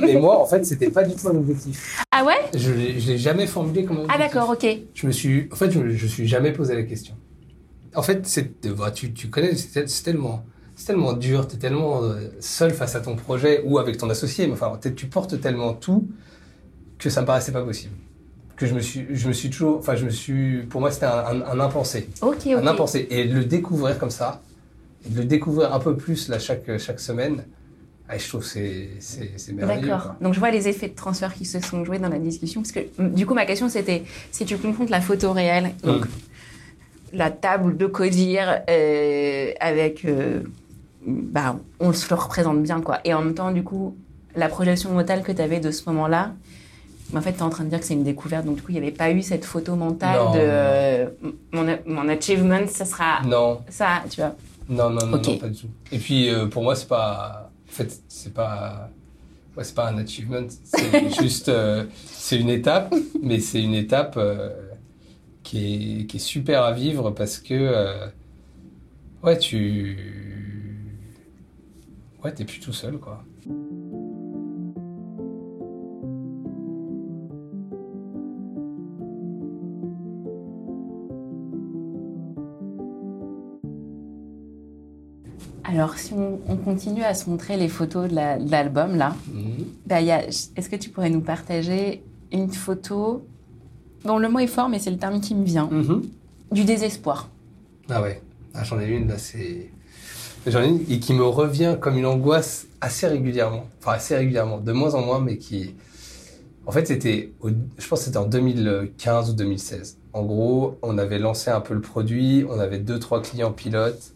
Mais 0.02 0.16
moi, 0.16 0.40
en 0.42 0.46
fait, 0.46 0.66
c'était 0.66 0.90
pas 0.90 1.04
du 1.04 1.16
tout 1.16 1.28
un 1.28 1.36
objectif. 1.36 2.04
Ah 2.12 2.24
ouais? 2.25 2.36
Je 2.54 2.72
l'ai 2.72 3.00
je 3.00 3.12
l'ai 3.12 3.18
jamais 3.18 3.48
formulé 3.48 3.86
comme 3.86 3.98
Ah 4.08 4.16
objectif. 4.16 4.34
d'accord, 4.34 4.50
ok. 4.52 4.68
Je 4.94 5.08
me 5.08 5.12
suis, 5.12 5.50
en 5.52 5.56
fait, 5.56 5.72
je 5.72 5.80
me 5.80 5.90
je 5.96 6.04
me 6.04 6.10
suis 6.10 6.28
jamais 6.28 6.52
posé 6.52 6.75
la 6.75 6.84
question. 6.84 7.16
En 7.96 8.02
fait, 8.02 8.25
c'est, 8.28 8.52
bah, 8.75 8.92
tu, 8.92 9.14
tu 9.14 9.30
connais, 9.30 9.56
c'est 9.56 9.70
tel- 9.70 9.90
c'est 9.90 10.04
tellement, 10.04 10.46
c'est 10.75 10.88
tellement 10.88 11.14
dur, 11.14 11.48
t'es 11.48 11.58
tellement 11.58 12.04
euh, 12.04 12.28
seul 12.42 12.72
face 12.74 12.96
à 12.96 13.00
ton 13.00 13.16
projet 13.16 13.62
ou 13.66 13.80
avec 13.80 13.98
ton 13.98 14.10
associé, 14.10 14.48
mais 14.48 14.54
enfin, 14.54 14.78
t'es- 14.80 14.94
tu 14.94 15.08
portes 15.08 15.40
tellement 15.40 15.74
tout 15.74 16.08
que 17.00 17.10
ça 17.10 17.22
me 17.22 17.25
paraissait 17.25 17.54
pas 17.54 17.64
possible. 17.64 17.94
Que 18.58 18.66
je 18.68 18.74
me 18.75 18.80
suis, 18.82 19.06
je 19.12 19.28
me 19.30 19.34
suis 19.34 19.50
toujours, 19.50 19.78
enfin, 19.80 19.96
je 19.96 20.06
me 20.06 20.10
suis, 20.10 20.64
pour 20.64 20.82
moi, 20.82 20.92
c'était 20.92 21.06
un, 21.06 21.25
un, 21.25 21.42
un 21.42 21.60
impensé, 21.62 22.10
Ok, 22.22 22.36
ok. 22.46 22.52
un 22.54 22.68
impensé, 22.68 23.08
et 23.10 23.25
de 23.25 23.34
le 23.34 23.46
découvrir 23.46 23.98
comme 23.98 24.10
ça, 24.12 24.42
et 25.06 25.10
de 25.10 25.18
le 25.20 25.25
découvrir 25.25 25.74
un 25.74 25.80
peu 25.80 25.96
plus 25.96 26.28
là 26.30 26.38
chaque 26.40 26.78
chaque 26.78 27.00
semaine, 27.00 27.46
ah, 28.08 28.18
je 28.18 28.28
trouve 28.28 28.42
que 28.42 28.48
c'est 29.00 29.54
merveilleux. 29.54 29.88
D'accord. 29.88 30.16
Donc 30.22 30.34
je 30.34 30.40
vois 30.40 30.52
les 30.52 30.68
effets 30.68 30.90
de 30.90 30.96
transfert 30.96 31.34
qui 31.34 31.46
se 31.46 31.60
sont 31.60 31.84
joués 31.86 31.98
dans 32.00 32.10
la 32.10 32.20
discussion. 32.20 32.62
Parce 32.62 32.72
que 32.72 32.82
mm, 33.02 33.10
du 33.16 33.26
coup, 33.26 33.34
ma 33.34 33.46
question 33.46 33.68
c'était 33.70 34.04
si 34.32 34.46
tu 34.46 34.58
confrontes 34.58 34.90
la 34.92 35.02
photo 35.02 35.32
réelle, 35.32 35.72
donc 35.84 36.06
Mm. 36.06 36.10
la 37.14 37.32
table 37.32 37.78
de 37.78 37.86
codir 37.88 38.62
euh, 38.70 39.52
avec. 39.60 40.06
euh, 40.06 40.42
bah, 41.08 41.56
on 41.80 41.94
se 41.94 42.10
le 42.10 42.16
représente 42.20 42.62
bien, 42.64 42.82
quoi. 42.82 43.00
Et 43.06 43.14
en 43.14 43.22
même 43.22 43.36
temps, 43.36 43.52
du 43.52 43.64
coup, 43.64 43.96
la 44.36 44.50
projection 44.50 44.92
mentale 44.92 45.22
que 45.22 45.32
tu 45.32 45.42
avais 45.42 45.60
de 45.60 45.70
ce 45.72 45.88
moment-là, 45.90 46.34
en 47.16 47.22
fait, 47.22 47.34
tu 47.34 47.40
es 47.40 47.42
en 47.44 47.50
train 47.52 47.64
de 47.64 47.70
dire 47.70 47.80
que 47.80 47.86
c'est 47.86 47.94
une 47.94 48.04
découverte. 48.04 48.44
Donc 48.46 48.56
du 48.56 48.62
coup, 48.64 48.70
il 48.72 48.74
n'y 48.74 48.80
avait 48.82 48.92
pas 48.92 49.12
eu 49.12 49.22
cette 49.22 49.46
photo 49.46 49.76
mentale 49.76 50.18
Non. 50.18 50.32
de. 50.34 50.40
euh, 50.42 51.06
mon, 51.54 51.66
mon 51.86 52.10
achievement, 52.10 52.66
ça 52.68 52.86
sera 52.86 53.22
Non, 53.24 53.62
ça, 53.70 54.02
tu 54.10 54.20
vois. 54.22 54.36
Non, 54.68 54.90
non, 54.90 55.06
non, 55.06 55.18
non, 55.18 55.38
pas 55.38 55.48
du 55.48 55.60
tout. 55.62 55.68
Et 55.92 56.00
puis, 56.00 56.30
pour 56.52 56.64
moi, 56.64 56.76
c'est 56.76 56.88
pas. 56.88 57.52
En 57.68 57.72
fait, 57.72 58.02
c'est 58.08 58.34
pas. 58.34 58.90
Ouais, 59.58 59.64
c'est 59.64 59.76
pas 59.76 59.90
un 59.90 59.98
achievement. 59.98 60.48
C'est 60.64 61.10
juste. 61.22 61.50
euh, 61.50 61.86
c'est 62.06 62.40
une 62.40 62.50
étape, 62.50 62.94
mais 63.22 63.40
c'est 63.40 63.62
une 63.64 63.74
étape 63.74 64.16
euh, 64.18 64.50
qui, 65.44 66.02
est, 66.02 66.06
qui 66.08 66.18
est 66.18 66.20
super 66.20 66.64
à 66.64 66.74
vivre 66.74 67.12
parce 67.12 67.40
que. 67.40 67.54
euh, 67.54 68.08
ouais, 69.24 69.38
tu. 69.38 69.98
Ouais, 72.24 72.34
t'es 72.34 72.46
plus 72.46 72.60
tout 72.60 72.74
seul, 72.74 72.98
quoi. 72.98 73.24
Alors, 85.75 85.98
si 85.98 86.13
on, 86.13 86.39
on 86.48 86.55
continue 86.55 87.03
à 87.03 87.13
se 87.13 87.29
montrer 87.29 87.58
les 87.58 87.67
photos 87.67 88.10
de 88.10 88.15
la- 88.15 88.38
de 88.39 88.50
l'album, 88.50 88.96
là, 88.96 89.15
Mhm. 89.34 89.65
Bah, 89.86 90.01
Est-ce 90.01 90.70
que 90.70 90.75
tu 90.77 90.89
pourrais 90.89 91.10
nous 91.10 91.22
partager 91.22 92.01
une 92.32 92.50
photo 92.51 93.25
Bon, 94.03 94.17
le 94.17 94.29
mot 94.29 94.39
est 94.39 94.48
fort, 94.48 94.70
mais 94.70 94.79
c'est 94.79 94.91
le 94.91 94.98
terme 94.98 95.20
qui 95.20 95.36
me 95.36 95.44
vient. 95.44 95.67
Mhm. 95.72 96.03
Du 96.51 96.63
désespoir. 96.63 97.29
Ah 97.90 98.01
ouais, 98.01 98.22
Ah, 98.53 98.64
j'en 98.64 98.79
ai 98.79 98.88
une 98.88 99.09
là, 99.09 99.18
c'est. 99.18 99.70
J'en 100.48 100.61
ai 100.61 100.68
une 100.70 100.81
et 100.90 101.00
qui 101.00 101.14
me 101.14 101.24
revient 101.25 101.75
comme 101.81 101.98
une 101.98 102.05
angoisse 102.05 102.68
assez 102.79 103.05
régulièrement. 103.07 103.66
Enfin, 103.81 103.94
assez 103.94 104.16
régulièrement, 104.16 104.59
de 104.59 104.72
moins 104.72 104.94
en 104.94 105.01
moins, 105.01 105.20
mais 105.20 105.38
qui. 105.38 105.75
En 106.66 106.72
fait, 106.72 106.88
c'était. 106.88 107.31
au- 107.42 107.50
Je 107.50 107.88
pense 107.88 108.00
que 108.00 108.05
c'était 108.05 108.18
en 108.18 108.27
2015 108.27 109.29
ou 109.31 109.33
2016. 109.33 109.98
En 110.14 110.24
gros, 110.24 110.77
on 110.83 110.98
avait 110.98 111.20
lancé 111.20 111.51
un 111.51 111.59
peu 111.61 111.74
le 111.74 111.81
produit, 111.81 112.46
on 112.50 112.59
avait 112.59 112.79
deux, 112.79 112.98
trois 113.00 113.22
clients 113.22 113.51
pilotes, 113.51 114.14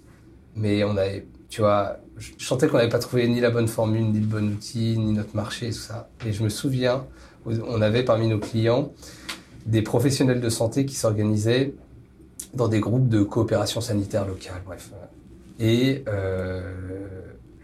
mais 0.55 0.83
on 0.85 0.95
avait. 0.95 1.27
Tu 1.49 1.61
vois, 1.61 1.97
je 2.17 2.31
sentais 2.37 2.67
qu'on 2.67 2.77
n'avait 2.77 2.89
pas 2.89 2.99
trouvé 2.99 3.27
ni 3.27 3.39
la 3.39 3.49
bonne 3.49 3.67
formule, 3.67 4.03
ni 4.03 4.19
le 4.19 4.25
bon 4.25 4.47
outil, 4.51 4.97
ni 4.97 5.13
notre 5.13 5.35
marché, 5.35 5.67
et 5.67 5.71
tout 5.71 5.77
ça. 5.77 6.09
Et 6.25 6.31
je 6.31 6.43
me 6.43 6.49
souviens, 6.49 7.05
on 7.45 7.81
avait 7.81 8.03
parmi 8.03 8.27
nos 8.27 8.39
clients 8.39 8.91
des 9.65 9.81
professionnels 9.81 10.41
de 10.41 10.49
santé 10.49 10.85
qui 10.85 10.95
s'organisaient 10.95 11.73
dans 12.53 12.67
des 12.67 12.79
groupes 12.79 13.09
de 13.09 13.23
coopération 13.23 13.81
sanitaire 13.81 14.27
locale, 14.27 14.61
bref. 14.65 14.91
Et 15.59 16.03
euh, 16.07 16.61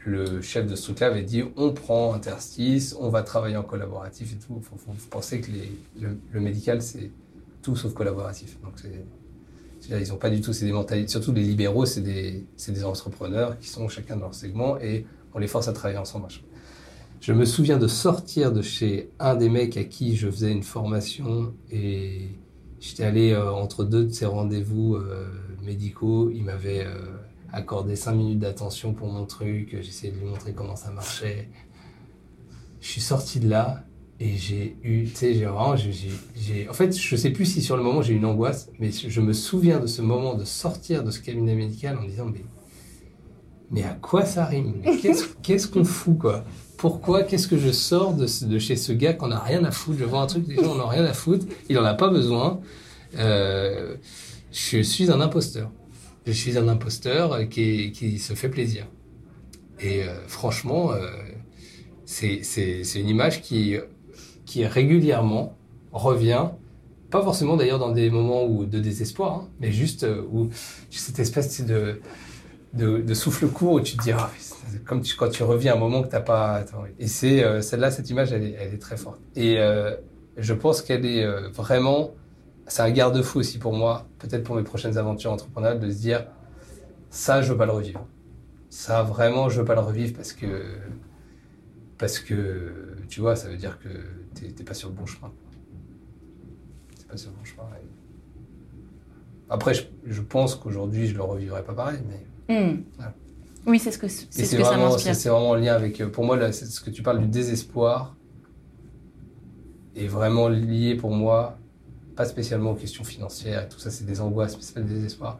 le 0.05 0.41
chef 0.41 0.67
de 0.67 0.75
ce 0.75 0.83
truc-là 0.83 1.07
avait 1.07 1.23
dit 1.23 1.43
on 1.55 1.71
prend 1.71 2.13
Interstice, 2.13 2.95
on 2.99 3.09
va 3.09 3.23
travailler 3.23 3.57
en 3.57 3.63
collaboratif 3.63 4.33
et 4.33 4.35
tout. 4.35 4.61
Faut, 4.61 5.19
que 5.19 5.51
le, 5.99 6.39
médical, 6.39 6.81
c'est 6.81 7.09
tout 7.61 7.75
sauf 7.75 7.93
collaboratif. 7.93 8.57
Ils 9.89 10.09
n'ont 10.09 10.17
pas 10.17 10.29
du 10.29 10.41
tout, 10.41 10.53
c'est 10.53 10.65
des 10.65 10.71
mentalités, 10.71 11.09
surtout 11.09 11.31
les 11.31 11.43
libéraux, 11.43 11.85
c'est 11.85 12.01
des, 12.01 12.45
des 12.67 12.83
entrepreneurs 12.83 13.59
qui 13.59 13.67
sont 13.67 13.87
chacun 13.87 14.15
dans 14.15 14.23
leur 14.23 14.33
segment 14.33 14.77
et 14.79 15.05
on 15.33 15.39
les 15.39 15.47
force 15.47 15.67
à 15.67 15.73
travailler 15.73 15.99
ensemble. 15.99 16.27
Je 17.21 17.33
me 17.33 17.45
souviens 17.45 17.77
de 17.77 17.87
sortir 17.87 18.51
de 18.51 18.61
chez 18.61 19.09
un 19.19 19.35
des 19.35 19.49
mecs 19.49 19.77
à 19.77 19.83
qui 19.83 20.15
je 20.15 20.29
faisais 20.29 20.51
une 20.51 20.63
formation 20.63 21.53
et 21.71 22.29
j'étais 22.79 23.03
allé 23.03 23.31
euh, 23.31 23.51
entre 23.51 23.83
deux 23.83 24.05
de 24.05 24.11
ces 24.11 24.25
rendez-vous 24.25 24.95
euh, 24.95 25.27
médicaux. 25.63 26.29
Il 26.29 26.43
m'avait 26.43 26.85
euh, 26.85 26.93
accordé 27.51 27.95
cinq 27.95 28.13
minutes 28.13 28.39
d'attention 28.39 28.93
pour 28.93 29.07
mon 29.07 29.25
truc. 29.25 29.77
J'essayais 29.81 30.13
de 30.13 30.19
lui 30.19 30.25
montrer 30.25 30.53
comment 30.53 30.75
ça 30.75 30.91
marchait. 30.91 31.49
Je 32.79 32.87
suis 32.87 33.01
sorti 33.01 33.39
de 33.39 33.49
là 33.49 33.83
et 34.19 34.37
j'ai 34.37 34.77
eu, 34.83 35.05
tu 35.09 35.15
sais, 35.15 35.33
j'ai 35.33 35.45
vraiment, 35.45 35.75
j'ai, 35.75 36.69
en 36.69 36.73
fait, 36.73 36.97
je 36.97 37.15
sais 37.15 37.31
plus 37.31 37.45
si 37.45 37.61
sur 37.61 37.77
le 37.77 37.83
moment 37.83 38.01
j'ai 38.01 38.13
eu 38.13 38.17
une 38.17 38.25
angoisse, 38.25 38.71
mais 38.79 38.91
je 38.91 39.21
me 39.21 39.33
souviens 39.33 39.79
de 39.79 39.87
ce 39.87 40.01
moment 40.01 40.35
de 40.35 40.45
sortir 40.45 41.03
de 41.03 41.11
ce 41.11 41.19
cabinet 41.21 41.55
médical 41.55 41.97
en 41.97 42.05
disant, 42.05 42.25
mais, 42.25 42.49
mais 43.69 43.83
à 43.83 43.93
quoi 43.93 44.25
ça 44.25 44.45
rime? 44.45 44.81
Qu'est-ce 45.43 45.67
qu'on 45.67 45.83
fout, 45.83 46.17
quoi? 46.17 46.45
Pourquoi? 46.77 47.23
Qu'est-ce 47.23 47.47
que 47.47 47.57
je 47.57 47.71
sors 47.71 48.13
de, 48.13 48.27
de 48.45 48.59
chez 48.59 48.75
ce 48.75 48.91
gars 48.91 49.13
qu'on 49.13 49.31
a 49.31 49.39
rien 49.39 49.63
à 49.63 49.71
foutre? 49.71 49.99
Je 49.99 50.05
vois 50.05 50.21
un 50.21 50.27
truc, 50.27 50.45
les 50.47 50.57
gens 50.59 50.73
en 50.75 50.79
ont 50.79 50.87
rien 50.87 51.05
à 51.05 51.13
foutre, 51.13 51.45
il 51.69 51.77
en 51.79 51.85
a 51.85 51.93
pas 51.93 52.09
besoin. 52.09 52.61
Euh, 53.17 53.95
je 54.51 54.81
suis 54.81 55.11
un 55.11 55.21
imposteur. 55.21 55.71
Je 56.25 56.31
suis 56.33 56.57
un 56.57 56.67
imposteur 56.67 57.47
qui, 57.49 57.91
qui 57.91 58.19
se 58.19 58.33
fait 58.33 58.49
plaisir. 58.49 58.87
Et 59.79 60.03
euh, 60.03 60.27
franchement, 60.27 60.91
euh, 60.93 61.09
c'est 62.05 62.43
c'est- 62.43 62.83
c'est 62.83 62.99
une 63.01 63.09
image 63.09 63.41
qui, 63.41 63.77
qui 64.45 64.65
régulièrement 64.65 65.55
revient, 65.91 66.47
pas 67.09 67.21
forcément 67.21 67.57
d'ailleurs 67.57 67.79
dans 67.79 67.91
des 67.91 68.09
moments 68.09 68.45
où, 68.45 68.65
de 68.65 68.79
désespoir, 68.79 69.33
hein, 69.33 69.47
mais 69.59 69.71
juste 69.71 70.03
euh, 70.03 70.23
où 70.31 70.49
cette 70.89 71.19
espèce 71.19 71.65
de, 71.65 72.01
de, 72.73 73.13
souffle 73.13 73.47
court 73.47 73.73
où 73.73 73.81
tu 73.81 73.95
te 73.97 74.03
dis, 74.03 74.11
c'est 74.37 74.83
comme 74.83 75.01
quand 75.17 75.29
tu 75.29 75.43
reviens 75.43 75.73
à 75.73 75.75
un 75.75 75.79
moment 75.79 76.03
que 76.03 76.09
t'as 76.09 76.19
pas. 76.19 76.63
envie. 76.77 76.91
Et 76.99 77.07
c'est 77.07 77.43
euh, 77.43 77.61
celle-là, 77.61 77.91
cette 77.91 78.09
image, 78.09 78.33
elle 78.33 78.43
est, 78.43 78.79
très 78.79 78.97
forte. 78.97 79.19
Et 79.35 79.59
euh, 79.59 79.95
je 80.37 80.53
pense 80.53 80.81
qu'elle 80.81 81.05
est 81.05 81.25
vraiment. 81.49 82.11
C'est 82.67 82.81
un 82.81 82.89
garde-fou 82.89 83.39
aussi 83.39 83.59
pour 83.59 83.73
moi, 83.73 84.07
peut-être 84.17 84.43
pour 84.43 84.55
mes 84.55 84.63
prochaines 84.63 84.97
aventures 84.97 85.31
entrepreneuriales, 85.31 85.79
de 85.79 85.89
se 85.91 85.97
dire, 85.97 86.25
ça, 87.11 87.43
je 87.43 87.51
veux 87.51 87.57
pas 87.57 87.67
le 87.67 87.71
revivre. 87.71 88.07
Ça, 88.71 89.03
vraiment, 89.03 89.49
je 89.49 89.59
veux 89.59 89.65
pas 89.65 89.75
le 89.75 89.81
revivre 89.81 90.15
parce 90.15 90.33
que 90.33 90.63
parce 91.97 92.19
que, 92.19 92.95
tu 93.07 93.21
vois, 93.21 93.35
ça 93.35 93.47
veut 93.47 93.57
dire 93.57 93.79
que 93.79 93.89
t'es 94.35 94.47
t'es 94.49 94.63
pas 94.63 94.73
sur 94.75 94.89
le 94.89 94.95
bon 94.95 95.05
chemin. 95.05 95.31
T'es 96.97 97.05
pas 97.05 97.17
sur 97.17 97.31
le 97.31 97.37
bon 97.37 97.43
chemin. 97.43 97.63
et- 97.81 97.89
Après, 99.49 99.73
je, 99.73 99.83
je 100.05 100.21
pense 100.21 100.55
qu'aujourd'hui, 100.55 101.07
je 101.07 101.15
le 101.15 101.21
revivrai 101.23 101.63
pas 101.63 101.73
pareil, 101.73 101.99
mais 102.07 102.21
Hmm. 102.47 102.81
Voilà. 102.97 103.13
Oui, 103.65 103.79
c'est 103.79 103.89
ce 103.91 103.97
que, 103.97 104.07
c'est 104.07 104.27
ce 104.45 104.55
que 104.55 104.61
ça 104.63 104.69
vraiment, 104.69 104.89
m'inspire. 104.91 105.15
c'est 105.15 105.21
c'est 105.21 105.29
vraiment 105.29 105.49
en 105.49 105.55
lien 105.55 105.73
avec, 105.73 105.99
euh, 105.99 106.09
pour 106.09 106.23
moi, 106.23 106.37
là, 106.37 106.51
c'est 106.51 106.65
ce 106.65 106.79
que 106.81 106.91
tu 106.91 107.01
parles 107.01 107.19
du 107.19 107.27
désespoir 107.27 108.15
est 109.95 110.07
vraiment 110.07 110.49
lié 110.49 110.93
pour 110.95 111.09
moi, 111.11 111.57
pas 112.15 112.25
spécialement 112.25 112.71
aux 112.71 112.75
questions 112.75 113.03
financières 113.03 113.63
et 113.63 113.69
tout 113.69 113.79
ça, 113.79 113.89
c'est 113.89 114.03
des 114.05 114.21
angoisses, 114.21 114.55
mais 114.57 114.61
c'est 114.61 114.73
pas 114.75 114.81
le 114.81 114.85
désespoir, 114.87 115.39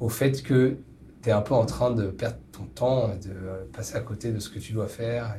au 0.00 0.08
fait 0.08 0.42
que 0.42 0.76
tu 1.22 1.28
es 1.28 1.32
un 1.32 1.42
peu 1.42 1.54
en 1.54 1.66
train 1.66 1.92
de 1.92 2.06
perdre 2.06 2.38
ton 2.50 2.64
temps, 2.64 3.12
et 3.12 3.18
de 3.18 3.30
euh, 3.32 3.64
passer 3.72 3.94
à 3.94 4.00
côté 4.00 4.32
de 4.32 4.38
ce 4.40 4.48
que 4.50 4.58
tu 4.58 4.72
dois 4.72 4.88
faire, 4.88 5.36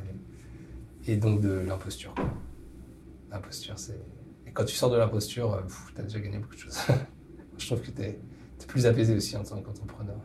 et, 1.06 1.12
et 1.12 1.16
donc 1.16 1.40
de 1.42 1.50
l'imposture. 1.52 2.14
Quoi. 3.34 3.40
L'imposture, 3.40 3.78
c'est. 3.78 4.00
Et 4.46 4.52
quand 4.52 4.64
tu 4.64 4.74
sors 4.74 4.90
de 4.90 4.96
l'imposture, 4.96 5.62
tu 5.94 6.00
as 6.00 6.04
déjà 6.04 6.20
gagné 6.20 6.38
beaucoup 6.38 6.54
de 6.54 6.60
choses. 6.60 6.78
Je 7.58 7.66
trouve 7.66 7.80
que 7.80 7.90
tu 7.90 8.02
es, 8.02 8.18
plus 8.66 8.86
apaisé 8.86 9.14
aussi 9.14 9.36
en 9.36 9.44
tant 9.44 9.60
qu'entrepreneur. 9.60 10.16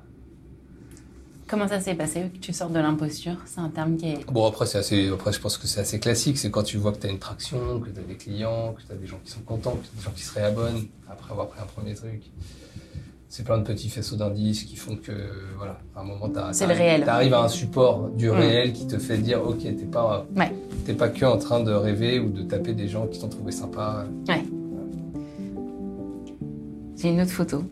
Comment 1.48 1.68
ça 1.68 1.80
s'est 1.80 1.96
passé 1.96 2.30
que 2.34 2.38
tu 2.38 2.54
sors 2.54 2.70
de 2.70 2.80
l'imposture? 2.80 3.36
C'est 3.46 3.60
un 3.60 3.70
terme 3.70 3.98
qui 3.98 4.12
est. 4.12 4.26
Bon, 4.32 4.46
après, 4.48 4.66
c'est 4.66 4.78
assez, 4.78 5.10
après, 5.10 5.34
je 5.34 5.40
pense 5.40 5.58
que 5.58 5.68
c'est 5.68 5.82
assez 5.82 6.00
classique. 6.00 6.38
C'est 6.38 6.52
quand 6.52 6.64
tu 6.64 6.78
vois 6.78 6.92
que 6.92 7.00
tu 7.00 7.08
as 7.08 7.10
une 7.10 7.20
traction, 7.20 7.80
que 7.80 7.90
tu 7.90 8.00
as 8.00 8.04
des 8.04 8.16
clients, 8.16 8.74
que 8.74 8.84
tu 8.84 8.92
as 8.92 8.96
des 8.96 9.08
gens 9.08 9.20
qui 9.24 9.32
sont 9.32 9.42
contents, 9.42 9.72
que 9.72 9.84
tu 9.84 9.90
as 9.94 9.98
des 9.98 10.04
gens 10.04 10.12
qui 10.12 10.24
se 10.24 10.34
réabonnent 10.34 10.88
après 11.10 11.32
avoir 11.32 11.50
pris 11.50 11.60
un 11.60 11.66
premier 11.66 11.96
truc. 11.96 12.24
C'est 13.32 13.44
plein 13.44 13.60
de 13.60 13.64
petits 13.64 13.90
faisceaux 13.90 14.16
d'indices 14.16 14.64
qui 14.64 14.76
font 14.76 14.96
que, 14.96 15.12
voilà, 15.58 15.80
à 15.96 16.02
un 16.02 16.04
moment, 16.04 16.30
réel. 16.74 17.06
T'arrives 17.06 17.34
à 17.36 17.44
un 17.44 17.48
support 17.48 18.10
du 18.10 18.28
Mm. 18.30 18.34
réel 18.34 18.74
qui 18.74 18.88
te 18.88 18.98
fait 18.98 19.20
dire, 19.20 19.48
ok, 19.48 19.60
t'es 19.62 19.74
pas, 19.86 20.26
Ouais. 20.36 20.52
t'es 20.86 20.94
pas 20.96 21.10
que 21.10 21.26
en 21.26 21.38
train 21.38 21.60
de 21.64 21.72
rêver 21.72 22.20
ou 22.20 22.30
de 22.32 22.42
taper 22.42 22.74
des 22.74 22.88
gens 22.88 23.06
qui 23.08 23.20
t'ont 23.20 23.30
trouvé 23.30 23.52
sympa. 23.52 24.06
J'ai 26.98 27.10
une 27.10 27.22
autre 27.22 27.32
photo. 27.32 27.64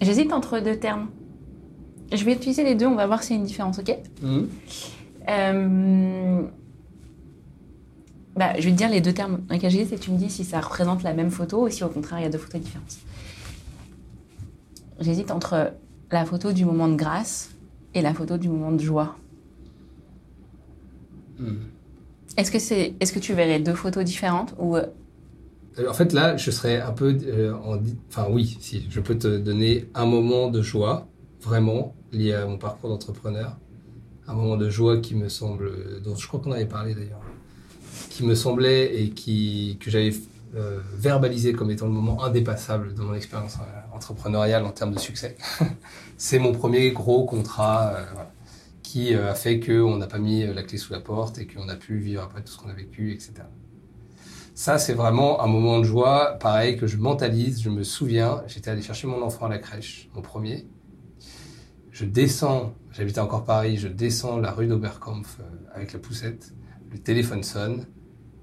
J'hésite 0.00 0.32
entre 0.32 0.60
deux 0.60 0.78
termes. 0.78 1.10
Je 2.12 2.24
vais 2.24 2.32
utiliser 2.34 2.62
les 2.64 2.74
deux, 2.74 2.86
on 2.86 2.94
va 2.94 3.06
voir 3.06 3.22
s'il 3.22 3.36
y 3.36 3.38
a 3.38 3.40
une 3.40 3.46
différence, 3.46 3.78
ok 3.78 3.96
Mhm. 4.22 4.48
Euh, 5.28 6.42
bah, 8.36 8.52
je 8.60 8.64
vais 8.66 8.70
te 8.70 8.76
dire 8.76 8.88
les 8.88 9.00
deux 9.00 9.12
termes 9.12 9.40
j'hésite 9.50 9.92
et 9.92 9.98
tu 9.98 10.12
me 10.12 10.18
dis 10.18 10.30
si 10.30 10.44
ça 10.44 10.60
représente 10.60 11.02
la 11.02 11.14
même 11.14 11.30
photo 11.30 11.66
ou 11.66 11.70
si 11.70 11.82
au 11.82 11.88
contraire 11.88 12.20
il 12.20 12.22
y 12.22 12.26
a 12.26 12.28
deux 12.30 12.38
photos 12.38 12.60
différentes. 12.60 12.96
J'hésite 15.00 15.30
entre 15.32 15.72
la 16.12 16.24
photo 16.24 16.52
du 16.52 16.64
moment 16.64 16.88
de 16.88 16.94
grâce 16.94 17.50
et 17.94 18.02
la 18.02 18.14
photo 18.14 18.38
du 18.38 18.48
moment 18.48 18.70
de 18.72 18.80
joie. 18.80 19.16
Mhm. 21.38 21.58
Est-ce 22.36 22.50
que, 22.52 22.58
c'est, 22.58 22.94
est-ce 23.00 23.12
que 23.12 23.18
tu 23.18 23.32
verrais 23.32 23.60
deux 23.60 23.74
photos 23.74 24.04
différentes 24.04 24.54
ou 24.58 24.76
euh, 24.76 24.84
Euh, 25.78 25.88
En 25.88 25.94
fait, 25.94 26.12
là, 26.12 26.36
je 26.36 26.50
serais 26.50 26.80
un 26.80 26.92
peu 26.92 27.16
euh, 27.26 27.54
en... 27.54 27.78
Enfin, 28.10 28.26
oui, 28.30 28.58
si, 28.60 28.86
je 28.90 29.00
peux 29.00 29.16
te 29.16 29.38
donner 29.38 29.88
un 29.94 30.04
moment 30.06 30.48
de 30.50 30.60
joie, 30.60 31.06
vraiment, 31.46 31.94
lié 32.12 32.34
à 32.34 32.46
mon 32.46 32.58
parcours 32.58 32.90
d'entrepreneur. 32.90 33.56
Un 34.26 34.34
moment 34.34 34.56
de 34.56 34.68
joie 34.68 34.98
qui 34.98 35.14
me 35.14 35.28
semble... 35.28 36.02
dont 36.02 36.16
je 36.16 36.26
crois 36.26 36.40
qu'on 36.40 36.52
avait 36.52 36.66
parlé 36.66 36.94
d'ailleurs. 36.94 37.22
Qui 38.10 38.24
me 38.24 38.34
semblait 38.34 39.00
et 39.00 39.10
qui, 39.10 39.78
que 39.80 39.90
j'avais 39.90 40.12
euh, 40.56 40.80
verbalisé 40.96 41.52
comme 41.52 41.70
étant 41.70 41.86
le 41.86 41.92
moment 41.92 42.24
indépassable 42.24 42.94
de 42.94 43.02
mon 43.02 43.14
expérience 43.14 43.56
euh, 43.60 43.96
entrepreneuriale 43.96 44.64
en 44.64 44.70
termes 44.70 44.92
de 44.94 44.98
succès. 44.98 45.36
C'est 46.16 46.38
mon 46.38 46.52
premier 46.52 46.90
gros 46.92 47.24
contrat 47.24 47.94
euh, 47.94 48.04
qui 48.82 49.14
a 49.14 49.34
fait 49.34 49.60
qu'on 49.60 49.96
n'a 49.96 50.06
pas 50.06 50.18
mis 50.18 50.46
la 50.46 50.62
clé 50.62 50.78
sous 50.78 50.92
la 50.92 51.00
porte 51.00 51.38
et 51.38 51.46
qu'on 51.46 51.68
a 51.68 51.76
pu 51.76 51.98
vivre 51.98 52.22
après 52.22 52.42
tout 52.42 52.52
ce 52.52 52.58
qu'on 52.58 52.70
a 52.70 52.74
vécu, 52.74 53.12
etc. 53.12 53.32
Ça, 54.54 54.78
c'est 54.78 54.94
vraiment 54.94 55.42
un 55.42 55.48
moment 55.48 55.80
de 55.80 55.84
joie, 55.84 56.38
pareil, 56.40 56.78
que 56.78 56.86
je 56.86 56.96
mentalise. 56.96 57.60
Je 57.60 57.68
me 57.68 57.82
souviens, 57.82 58.42
j'étais 58.46 58.70
allé 58.70 58.80
chercher 58.80 59.06
mon 59.06 59.20
enfant 59.20 59.44
à 59.46 59.48
la 59.50 59.58
crèche, 59.58 60.08
mon 60.14 60.22
premier. 60.22 60.66
Je 61.98 62.04
descends, 62.04 62.74
j'habitais 62.92 63.20
encore 63.20 63.46
Paris, 63.46 63.78
je 63.78 63.88
descends 63.88 64.38
la 64.38 64.50
rue 64.50 64.66
d'Oberkampf 64.66 65.38
euh, 65.40 65.44
avec 65.74 65.94
la 65.94 65.98
poussette. 65.98 66.52
Le 66.92 66.98
téléphone 66.98 67.42
sonne. 67.42 67.86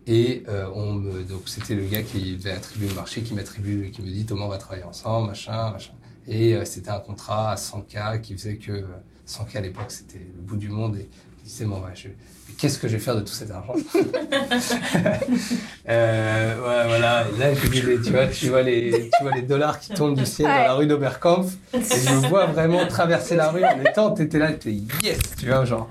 Et 0.08 0.44
euh, 0.48 1.24
c'était 1.46 1.76
le 1.76 1.86
gars 1.86 2.02
qui 2.02 2.36
devait 2.36 2.50
attribuer 2.50 2.90
le 2.90 2.96
marché, 2.96 3.22
qui 3.22 3.36
m'attribue, 3.36 3.92
qui 3.92 4.02
me 4.02 4.08
dit 4.08 4.26
Thomas, 4.26 4.46
on 4.46 4.50
va 4.50 4.58
travailler 4.58 4.86
ensemble, 4.86 5.28
machin, 5.28 5.72
machin. 5.72 5.94
Et 6.28 6.56
euh, 6.56 6.66
c'était 6.66 6.90
un 6.90 7.00
contrat 7.00 7.52
à 7.52 7.56
100K 7.56 8.22
qui 8.22 8.34
faisait 8.34 8.58
que 8.58 8.72
euh, 8.72 8.88
100K 9.28 9.58
à 9.58 9.62
l'époque, 9.62 9.92
c'était 9.92 10.18
le 10.36 10.42
bout 10.42 10.58
du 10.58 10.70
monde. 10.70 10.98
Disais, 11.44 11.66
bon, 11.66 11.76
ouais, 11.78 11.92
je- 11.96 12.08
mais 12.10 12.56
qu'est-ce 12.58 12.78
que 12.80 12.88
je 12.88 12.94
vais 12.94 13.00
faire 13.00 13.16
de 13.16 13.22
tout 13.22 13.34
cet 13.34 13.52
argent 13.52 13.74
euh, 15.90 16.56
ouais, 16.56 16.88
voilà. 16.88 17.26
Et 17.30 17.40
là, 17.40 17.54
je 17.54 17.68
dis, 17.68 17.82
les- 17.82 18.02
tu 18.02 18.12
vois, 18.12 18.28
tu 18.28 18.50
vois 18.50 18.62
les, 18.62 19.10
tu 19.18 19.24
vois 19.24 19.34
les 19.34 19.42
dollars 19.42 19.80
qui 19.80 19.92
tombent 19.94 20.16
du 20.16 20.26
ciel 20.26 20.48
dans 20.48 20.64
la 20.64 20.74
rue 20.74 20.88
d'Oberkampf. 20.88 21.54
Et 21.74 21.80
je 21.80 22.14
me 22.14 22.28
vois 22.28 22.46
vraiment 22.48 22.86
traverser 22.88 23.36
la 23.36 23.50
rue 23.52 23.64
en 23.64 23.82
étant, 23.82 24.12
t'étais 24.12 24.40
là, 24.40 24.52
t'es 24.54 24.72
yes, 25.04 25.20
tu 25.40 25.48
vois, 25.48 25.66
genre. 25.66 25.90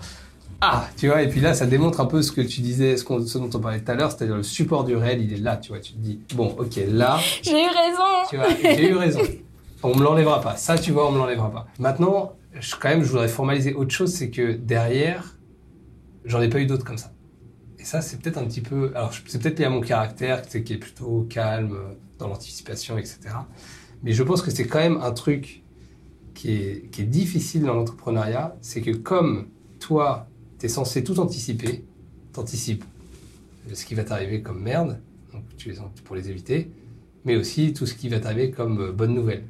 Ah, 0.65 0.89
tu 0.97 1.09
vois, 1.09 1.23
et 1.23 1.29
puis 1.29 1.41
là, 1.41 1.55
ça 1.55 1.67
démontre 1.67 2.01
un 2.01 2.07
peu 2.07 2.23
ce 2.23 2.31
que 2.31 2.41
tu 2.41 2.61
disais, 2.61 2.97
ce 2.97 3.05
dont 3.39 3.51
on 3.53 3.59
parlait 3.59 3.81
tout 3.81 3.91
à 3.91 3.95
l'heure, 3.97 4.13
c'est-à-dire 4.13 4.37
le 4.37 4.45
support 4.45 4.85
du 4.85 4.95
réel, 4.95 5.21
il 5.21 5.33
est 5.33 5.39
là, 5.39 5.57
tu 5.57 5.71
vois. 5.71 5.81
Tu 5.81 5.93
te 5.93 5.99
dis, 5.99 6.21
bon, 6.35 6.55
ok, 6.57 6.79
là, 6.89 7.19
J'ai 7.43 7.51
eu 7.65 7.67
raison 7.67 8.03
tu 8.31 8.37
vois, 8.37 8.47
j'ai 8.63 8.89
eu 8.89 8.95
raison. 8.95 9.21
On 9.83 9.97
me 9.97 10.05
l'enlèvera 10.05 10.41
pas. 10.41 10.55
Ça, 10.55 10.79
tu 10.79 10.93
vois, 10.93 11.09
on 11.09 11.11
me 11.13 11.19
l'enlèvera 11.19 11.51
pas. 11.51 11.67
Maintenant, 11.81 12.35
je, 12.61 12.77
quand 12.77 12.91
même, 12.91 13.03
je 13.03 13.09
voudrais 13.11 13.27
formaliser 13.27 13.75
autre 13.75 13.91
chose, 13.91 14.13
c'est 14.13 14.31
que 14.31 14.53
derrière, 14.53 15.35
j'en 16.25 16.41
ai 16.41 16.49
pas 16.49 16.61
eu 16.61 16.67
d'autres 16.67 16.85
comme 16.85 16.99
ça. 16.99 17.13
Et 17.79 17.85
ça, 17.85 18.01
c'est 18.01 18.21
peut-être 18.21 18.39
un 18.39 18.45
petit 18.45 18.61
peu. 18.61 18.93
Alors, 18.95 19.13
c'est 19.27 19.43
peut-être 19.43 19.59
lié 19.59 19.65
à 19.65 19.71
mon 19.71 19.81
caractère, 19.81 20.47
tu 20.47 20.63
qui 20.63 20.75
est 20.75 20.79
plutôt 20.79 21.27
calme, 21.29 21.77
dans 22.19 22.29
l'anticipation, 22.29 22.97
etc. 22.99 23.19
Mais 24.03 24.13
je 24.13 24.23
pense 24.23 24.43
que 24.43 24.51
c'est 24.51 24.67
quand 24.67 24.79
même 24.79 24.99
un 25.03 25.13
truc 25.13 25.63
qui 26.35 26.53
est, 26.53 27.03
difficile 27.03 27.63
dans 27.63 27.75
l'entrepreneuriat. 27.75 28.57
C'est 28.61 28.81
que 28.81 28.93
comme 28.93 29.49
toi, 29.81 30.29
tu 30.59 30.67
es 30.67 30.69
censé 30.69 31.05
tout 31.05 31.19
anticiper, 31.21 31.85
t'anticipes 32.33 32.85
ce 33.73 33.85
qui 33.85 33.95
va 33.95 34.05
t'arriver 34.05 34.43
comme 34.43 34.61
merde, 34.61 34.99
donc 35.33 35.43
tu 35.57 35.71
les, 35.71 35.77
pour 36.05 36.17
les 36.17 36.29
éviter, 36.31 36.71
mais 37.25 37.37
aussi 37.37 37.73
tout 37.73 37.87
ce 37.87 37.95
qui 37.95 38.09
va 38.09 38.19
t'arriver 38.19 38.51
comme 38.51 38.81
euh, 38.81 38.93
bonne 38.93 39.15
nouvelle. 39.15 39.45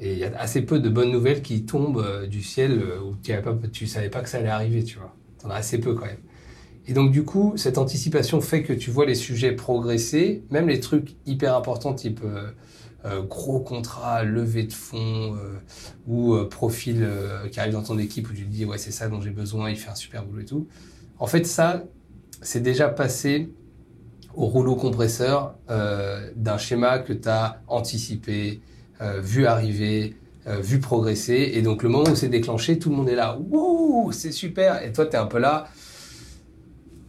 Et 0.00 0.14
il 0.14 0.18
y 0.18 0.24
a 0.24 0.36
assez 0.38 0.62
peu 0.62 0.80
de 0.80 0.88
bonnes 0.88 1.12
nouvelles 1.12 1.42
qui 1.42 1.64
tombent 1.64 2.02
euh, 2.04 2.26
du 2.26 2.42
ciel 2.42 2.82
euh, 2.82 3.00
où 3.00 3.14
tu 3.22 3.32
tu 3.70 3.86
savais 3.86 4.10
pas 4.10 4.20
que 4.20 4.28
ça 4.28 4.38
allait 4.38 4.48
arriver, 4.48 4.82
tu 4.82 4.98
vois. 4.98 5.14
T'en 5.42 5.50
as 5.50 5.56
assez 5.56 5.78
peu 5.78 5.94
quand 5.94 6.06
même. 6.06 6.18
Et 6.86 6.94
donc 6.94 7.12
du 7.12 7.24
coup, 7.24 7.52
cette 7.56 7.78
anticipation 7.78 8.40
fait 8.40 8.62
que 8.62 8.72
tu 8.72 8.90
vois 8.90 9.06
les 9.06 9.14
sujets 9.14 9.52
progresser, 9.52 10.42
même 10.50 10.68
les 10.68 10.80
trucs 10.80 11.14
hyper 11.26 11.56
importants 11.56 11.94
type 11.94 12.20
euh, 12.24 12.50
euh, 13.04 13.22
gros 13.22 13.60
contrat, 13.60 14.24
levée 14.24 14.64
de 14.64 14.72
fonds 14.72 15.36
euh, 15.36 15.58
ou 16.08 16.36
profil 16.46 17.08
qui 17.50 17.60
arrive 17.60 17.72
dans 17.72 17.82
ton 17.82 17.98
équipe 17.98 18.30
où 18.30 18.32
tu 18.32 18.44
te 18.44 18.50
dis 18.50 18.64
ouais 18.64 18.78
c'est 18.78 18.90
ça 18.90 19.08
dont 19.08 19.20
j'ai 19.20 19.30
besoin, 19.30 19.70
il 19.70 19.76
fait 19.76 19.90
un 19.90 19.94
super 19.94 20.24
boulot 20.24 20.42
et 20.42 20.44
tout. 20.44 20.66
En 21.18 21.26
fait 21.26 21.46
ça, 21.46 21.84
c'est 22.40 22.62
déjà 22.62 22.88
passé 22.88 23.48
au 24.34 24.46
rouleau 24.46 24.74
compresseur 24.74 25.54
d'un 25.68 26.58
schéma 26.58 26.98
que 26.98 27.12
tu 27.12 27.28
as 27.28 27.60
anticipé, 27.68 28.60
vu 29.20 29.46
arriver, 29.46 30.16
euh, 30.46 30.58
vu 30.60 30.80
progresser. 30.80 31.52
Et 31.54 31.62
donc 31.62 31.82
le 31.82 31.88
moment 31.88 32.10
où 32.10 32.16
c'est 32.16 32.28
déclenché, 32.28 32.78
tout 32.78 32.90
le 32.90 32.96
monde 32.96 33.08
est 33.08 33.14
là, 33.14 33.38
wouh, 33.38 34.10
c'est 34.12 34.32
super. 34.32 34.82
Et 34.84 34.92
toi, 34.92 35.06
tu 35.06 35.12
es 35.12 35.18
un 35.18 35.26
peu 35.26 35.38
là, 35.38 35.68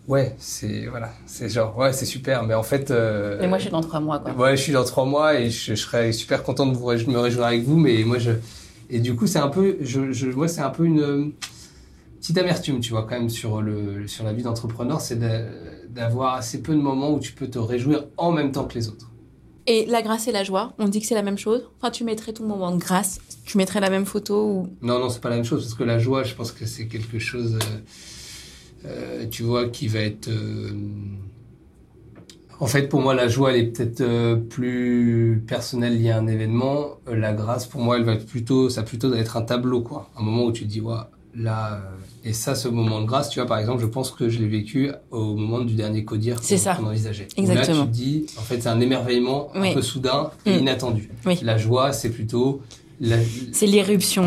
ouais, 0.08 0.36
c'est 0.38 0.86
voilà, 0.88 1.12
c'est 1.26 1.50
genre, 1.50 1.78
ouais, 1.78 1.94
c'est 1.94 2.06
super. 2.06 2.44
Mais 2.44 2.54
en 2.54 2.64
fait, 2.64 2.92
euh, 2.92 3.38
Mais 3.40 3.48
moi, 3.48 3.58
je 3.58 3.64
suis 3.64 3.72
dans 3.72 3.82
trois 3.82 4.00
mois, 4.00 4.20
quoi. 4.20 4.34
Ouais, 4.34 4.56
je 4.58 4.62
suis 4.62 4.74
dans 4.74 4.84
trois 4.84 5.06
mois 5.06 5.40
et 5.40 5.50
je, 5.50 5.76
je 5.76 5.82
serais 5.82 6.12
super 6.12 6.44
content 6.44 6.66
de 6.66 6.76
vous 6.76 6.86
ré- 6.86 7.06
me 7.08 7.18
réjouir 7.20 7.46
avec 7.46 7.64
vous, 7.64 7.78
mais 7.78 8.04
moi 8.04 8.18
je 8.20 8.32
et 8.90 9.00
du 9.00 9.16
coup 9.16 9.26
c'est 9.28 9.40
un 9.40 9.48
peu, 9.48 9.78
je, 9.82 10.12
je 10.12 10.28
moi 10.28 10.48
c'est 10.48 10.62
un 10.62 10.70
peu 10.70 10.86
une 10.86 11.00
euh, 11.02 11.26
petite 12.20 12.38
amertume, 12.38 12.80
tu 12.80 12.92
vois, 12.92 13.04
quand 13.04 13.18
même 13.18 13.30
sur 13.30 13.62
le 13.62 14.08
sur 14.08 14.24
la 14.26 14.34
vie 14.34 14.44
d'entrepreneur, 14.44 15.02
c'est 15.02 15.16
d'a- 15.18 15.46
d'avoir 15.90 16.36
assez 16.36 16.62
peu 16.62 16.74
de 16.76 16.82
moments 16.82 17.12
où 17.14 17.20
tu 17.20 17.32
peux 17.34 17.48
te 17.48 17.58
réjouir 17.60 18.06
en 18.18 18.32
même 18.32 18.52
temps 18.52 18.66
que 18.66 18.76
les 18.76 18.90
autres. 18.90 19.10
Et 19.66 19.86
la 19.86 20.02
grâce 20.02 20.28
et 20.28 20.32
la 20.34 20.44
joie, 20.44 20.74
on 20.78 20.88
dit 20.90 21.00
que 21.00 21.06
c'est 21.08 21.16
la 21.16 21.22
même 21.24 21.38
chose 21.38 21.70
Enfin, 21.80 21.90
tu 21.90 22.04
mettrais 22.04 22.34
ton 22.34 22.46
moment 22.46 22.72
de 22.72 22.78
grâce, 22.80 23.20
tu 23.46 23.58
mettrais 23.58 23.80
la 23.80 23.90
même 23.90 24.06
photo 24.06 24.46
ou... 24.46 24.68
Non, 24.82 25.00
non, 25.00 25.08
c'est 25.10 25.22
pas 25.22 25.30
la 25.30 25.36
même 25.38 25.46
chose 25.46 25.64
parce 25.64 25.74
que 25.76 25.84
la 25.84 26.00
joie, 26.00 26.24
je 26.24 26.34
pense 26.36 26.52
que 26.52 26.66
c'est 26.66 26.88
quelque 26.88 27.18
chose, 27.20 27.56
euh, 27.56 28.88
euh, 28.88 29.26
tu 29.30 29.44
vois, 29.44 29.70
qui 29.70 29.88
va 29.88 30.00
être. 30.00 30.28
euh, 30.28 30.72
En 32.60 32.68
fait, 32.68 32.90
pour 32.90 33.02
moi, 33.02 33.14
la 33.14 33.28
joie, 33.28 33.54
elle 33.54 33.62
est 33.62 33.68
peut-être 33.72 34.36
plus 34.50 35.44
personnelle 35.48 36.02
liée 36.02 36.12
à 36.12 36.18
un 36.18 36.28
événement. 36.28 36.98
La 37.08 37.34
grâce, 37.34 37.66
pour 37.66 37.82
moi, 37.82 37.98
elle 37.98 38.04
va 38.04 38.14
être 38.14 38.26
plutôt, 38.26 38.70
ça 38.70 38.84
plutôt 38.84 39.14
être 39.14 39.38
un 39.38 39.42
tableau, 39.44 39.82
quoi. 39.82 40.10
Un 40.18 40.24
moment 40.24 40.46
où 40.46 40.52
tu 40.52 40.64
te 40.64 40.70
dis, 40.70 40.82
ouais, 40.82 40.96
là. 41.36 41.74
euh, 41.76 41.80
Et 42.30 42.34
ça, 42.34 42.56
ce 42.56 42.68
moment 42.68 43.02
de 43.02 43.06
grâce, 43.06 43.30
tu 43.30 43.40
vois, 43.40 43.48
par 43.48 43.58
exemple, 43.58 43.82
je 43.82 43.86
pense 43.88 44.12
que 44.12 44.30
je 44.30 44.40
l'ai 44.40 44.48
vécu 44.48 44.92
au 45.12 45.36
moment 45.36 45.60
du 45.64 45.74
dernier 45.76 46.06
codir 46.06 46.40
qu'on 46.42 46.48
qu'on 46.76 46.88
envisageait. 46.90 47.28
Exactement. 47.38 47.80
Là, 47.80 47.84
tu 47.86 47.90
te 47.90 47.94
dis, 47.94 48.26
en 48.38 48.42
fait, 48.42 48.62
c'est 48.62 48.70
un 48.70 48.80
émerveillement 48.80 49.50
Oui. 49.56 49.72
un 49.72 49.74
peu 49.74 49.82
soudain 49.82 50.32
et 50.46 50.56
Mm. 50.58 50.60
inattendu. 50.62 51.10
Oui. 51.26 51.40
La 51.44 51.58
joie, 51.58 51.92
c'est 51.94 52.10
plutôt 52.10 52.62
la, 53.02 53.18
C'est 53.52 53.66
l'éruption. 53.68 54.26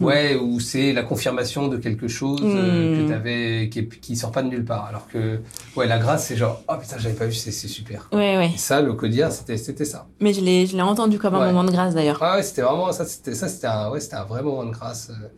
Ouais, 0.00 0.34
ou 0.34 0.60
c'est 0.60 0.94
la 0.94 1.02
confirmation 1.02 1.68
de 1.68 1.76
quelque 1.76 2.08
chose 2.08 2.40
euh, 2.42 2.94
Mm. 2.94 2.98
que 3.04 3.08
t'avais, 3.12 3.68
qui, 3.70 3.86
qui 3.86 4.16
sort 4.16 4.32
pas 4.32 4.42
de 4.42 4.48
nulle 4.48 4.64
part. 4.64 4.86
Alors 4.86 5.06
que, 5.08 5.40
ouais, 5.76 5.86
la 5.86 5.98
grâce, 5.98 6.26
c'est 6.26 6.36
genre, 6.36 6.62
oh 6.68 6.74
putain, 6.80 6.96
j'avais 6.98 7.14
pas 7.14 7.26
vu, 7.26 7.34
c'est 7.34 7.50
c'est 7.52 7.68
super. 7.68 8.08
Ouais, 8.12 8.38
ouais. 8.38 8.50
Et 8.54 8.58
ça, 8.58 8.80
le 8.80 8.94
codir, 8.94 9.30
c'était 9.30 9.58
c'était 9.58 9.84
ça. 9.84 10.06
Mais 10.20 10.32
je 10.32 10.40
l'ai, 10.40 10.66
je 10.66 10.74
l'ai 10.74 10.80
entendu 10.82 11.18
comme 11.18 11.34
un 11.34 11.40
Ouais. 11.40 11.46
moment 11.52 11.64
de 11.64 11.70
grâce, 11.70 11.94
d'ailleurs. 11.94 12.18
Ah 12.22 12.36
ouais, 12.36 12.42
c'était 12.42 12.62
vraiment 12.62 12.90
ça, 12.92 13.04
c'était 13.04 13.34
ça, 13.34 13.46
c'était 13.48 13.66
un, 13.66 13.90
ouais, 13.90 14.00
c'était 14.00 14.16
un 14.16 14.24
vrai 14.24 14.42
moment 14.42 14.64
de 14.64 14.70
grâce. 14.70 15.10
euh. 15.10 15.28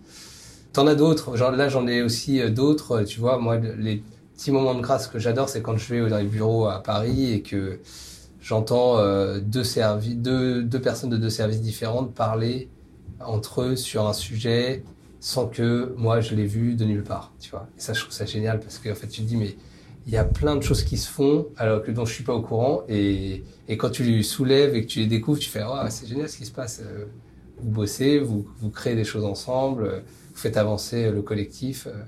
T'en 0.73 0.87
as 0.87 0.95
d'autres, 0.95 1.37
genre 1.37 1.51
là, 1.53 1.69
j'en 1.69 1.87
ai 1.87 2.03
aussi 2.03 2.41
euh, 2.41 2.51
d'autres. 2.51 2.93
euh, 3.03 3.05
Tu 3.05 3.21
vois, 3.21 3.39
moi, 3.39 3.57
le- 3.59 3.75
les 3.75 4.03
petits 4.35 4.51
moments 4.51 4.75
de 4.75 4.81
grâce 4.81 5.07
que 5.07 5.19
j'adore, 5.19 5.49
c'est 5.49 5.61
quand 5.63 5.77
je 5.77 5.93
vais 5.95 6.09
dans 6.09 6.19
les 6.19 6.25
bureaux 6.25 6.67
à 6.67 6.83
Paris 6.83 7.33
et 7.33 7.43
que 7.43 7.79
j'entends 8.41 8.99
euh, 8.99 9.39
deux 9.41 9.65
deux, 10.17 10.81
personnes 10.81 11.11
de 11.11 11.17
deux 11.19 11.31
services 11.31 11.61
différentes 11.61 12.15
parler 12.15 12.69
entre 13.21 13.63
eux 13.63 13.77
sur 13.77 14.07
un 14.09 14.13
sujet 14.15 14.83
sans 15.21 15.47
que 15.47 15.95
moi 15.97 16.21
je 16.21 16.35
l'ai 16.35 16.47
vu 16.47 16.75
de 16.75 16.85
nulle 16.85 17.05
part, 17.05 17.33
tu 17.41 17.51
vois. 17.51 17.69
Et 17.79 17.81
ça, 17.81 17.93
je 17.93 18.01
trouve 18.01 18.13
ça 18.13 18.27
génial 18.27 18.59
parce 18.61 18.79
qu'en 18.79 18.95
fait, 18.95 19.07
tu 19.09 19.23
te 19.23 19.27
dis, 19.29 19.37
mais 19.37 19.57
il 20.07 20.13
y 20.13 20.17
a 20.17 20.25
plein 20.25 20.57
de 20.57 20.63
choses 20.63 20.83
qui 20.83 20.97
se 20.99 21.09
font 21.09 21.47
alors 21.57 21.83
que 21.83 21.93
dont 21.93 22.05
je 22.07 22.13
suis 22.15 22.25
pas 22.25 22.35
au 22.35 22.43
courant 22.43 22.83
et, 22.89 23.45
et 23.69 23.77
quand 23.77 23.91
tu 23.91 24.03
les 24.03 24.23
soulèves 24.25 24.75
et 24.75 24.83
que 24.83 24.89
tu 24.91 24.99
les 25.01 25.07
découvres, 25.07 25.39
tu 25.39 25.49
fais, 25.51 25.61
ah, 25.65 25.89
c'est 25.91 26.07
génial 26.09 26.29
ce 26.29 26.39
qui 26.39 26.47
se 26.47 26.51
passe. 26.53 26.83
vous 27.59 27.71
bossez, 27.71 28.19
vous, 28.19 28.47
vous 28.61 28.71
créez 28.71 28.95
des 28.95 29.05
choses 29.05 29.25
ensemble, 29.25 30.03
vous 30.33 30.39
faites 30.39 30.57
avancer 30.57 31.11
le 31.11 31.23
collectif. 31.23 31.87
euh, 31.87 32.03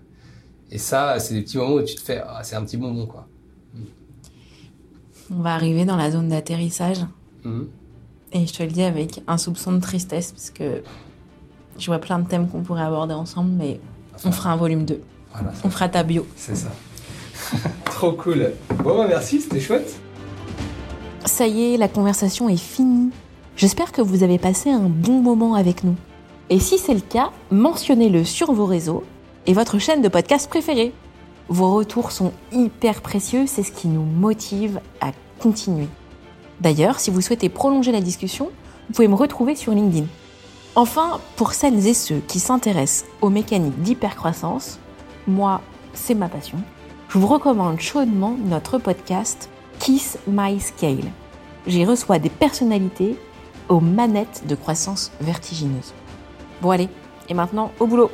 Et 0.70 0.78
ça, 0.78 1.18
c'est 1.20 1.34
des 1.34 1.42
petits 1.42 1.58
moments 1.58 1.74
où 1.74 1.82
tu 1.82 1.94
te 1.94 2.00
fais, 2.00 2.22
ah, 2.26 2.40
c'est 2.42 2.56
un 2.56 2.64
petit 2.64 2.76
moment, 2.78 3.06
quoi. 3.06 3.26
On 5.30 5.40
va 5.40 5.54
arriver 5.54 5.84
dans 5.84 5.96
la 5.96 6.10
zone 6.10 6.28
d'atterrissage. 6.28 6.98
Mhm. 7.44 7.68
Et 8.32 8.46
je 8.46 8.52
te 8.52 8.62
le 8.62 8.68
dis 8.70 8.82
avec 8.82 9.22
un 9.26 9.38
soupçon 9.38 9.72
de 9.72 9.80
tristesse, 9.80 10.32
parce 10.32 10.50
que 10.50 10.82
je 11.78 11.86
vois 11.86 11.98
plein 11.98 12.18
de 12.18 12.26
thèmes 12.28 12.48
qu'on 12.48 12.62
pourrait 12.62 12.82
aborder 12.82 13.14
ensemble, 13.14 13.50
mais 13.52 13.80
on 14.24 14.32
fera 14.32 14.50
un 14.52 14.56
volume 14.56 14.84
2. 14.84 15.00
Voilà, 15.32 15.52
On 15.64 15.70
fera 15.70 15.88
ta 15.88 16.02
bio. 16.02 16.26
c'est 16.36 16.56
ça. 16.56 16.70
Trop 17.86 18.12
cool. 18.12 18.52
Bon, 18.82 18.96
bah 18.98 19.06
merci, 19.08 19.40
c'était 19.40 19.60
chouette. 19.60 19.94
Ça 21.24 21.46
y 21.46 21.74
est, 21.74 21.76
la 21.76 21.88
conversation 21.88 22.48
est 22.48 22.56
finie. 22.56 23.10
J'espère 23.56 23.92
que 23.92 24.02
vous 24.02 24.22
avez 24.22 24.38
passé 24.38 24.70
un 24.70 24.88
bon 24.88 25.20
moment 25.22 25.54
avec 25.54 25.84
nous. 25.84 25.96
Et 26.50 26.60
si 26.60 26.78
c'est 26.78 26.94
le 26.94 27.00
cas, 27.00 27.30
mentionnez-le 27.50 28.24
sur 28.24 28.52
vos 28.52 28.66
réseaux 28.66 29.02
et 29.46 29.54
votre 29.54 29.78
chaîne 29.78 30.02
de 30.02 30.08
podcast 30.08 30.48
préférée. 30.48 30.92
Vos 31.48 31.74
retours 31.74 32.10
sont 32.10 32.32
hyper 32.52 33.00
précieux, 33.00 33.46
c'est 33.46 33.62
ce 33.62 33.72
qui 33.72 33.88
nous 33.88 34.04
motive 34.04 34.80
à 35.00 35.12
continuer. 35.38 35.88
D'ailleurs, 36.60 37.00
si 37.00 37.10
vous 37.10 37.20
souhaitez 37.20 37.48
prolonger 37.48 37.92
la 37.92 38.00
discussion, 38.00 38.50
vous 38.88 38.94
pouvez 38.94 39.08
me 39.08 39.14
retrouver 39.14 39.54
sur 39.54 39.72
LinkedIn. 39.72 40.06
Enfin, 40.74 41.20
pour 41.36 41.54
celles 41.54 41.86
et 41.86 41.94
ceux 41.94 42.20
qui 42.26 42.40
s'intéressent 42.40 43.06
aux 43.22 43.30
mécaniques 43.30 43.80
d'hypercroissance, 43.82 44.78
moi, 45.26 45.62
c'est 45.94 46.14
ma 46.14 46.28
passion. 46.28 46.58
Je 47.08 47.18
vous 47.18 47.26
recommande 47.26 47.80
chaudement 47.80 48.36
notre 48.44 48.78
podcast 48.78 49.48
Kiss 49.78 50.18
My 50.26 50.60
Scale. 50.60 51.10
J'y 51.66 51.84
reçois 51.84 52.18
des 52.18 52.28
personnalités 52.28 53.16
aux 53.68 53.80
manettes 53.80 54.42
de 54.46 54.54
croissance 54.54 55.12
vertigineuse. 55.20 55.94
Bon 56.64 56.70
allez, 56.70 56.88
et 57.28 57.34
maintenant 57.34 57.72
au 57.78 57.86
boulot 57.86 58.10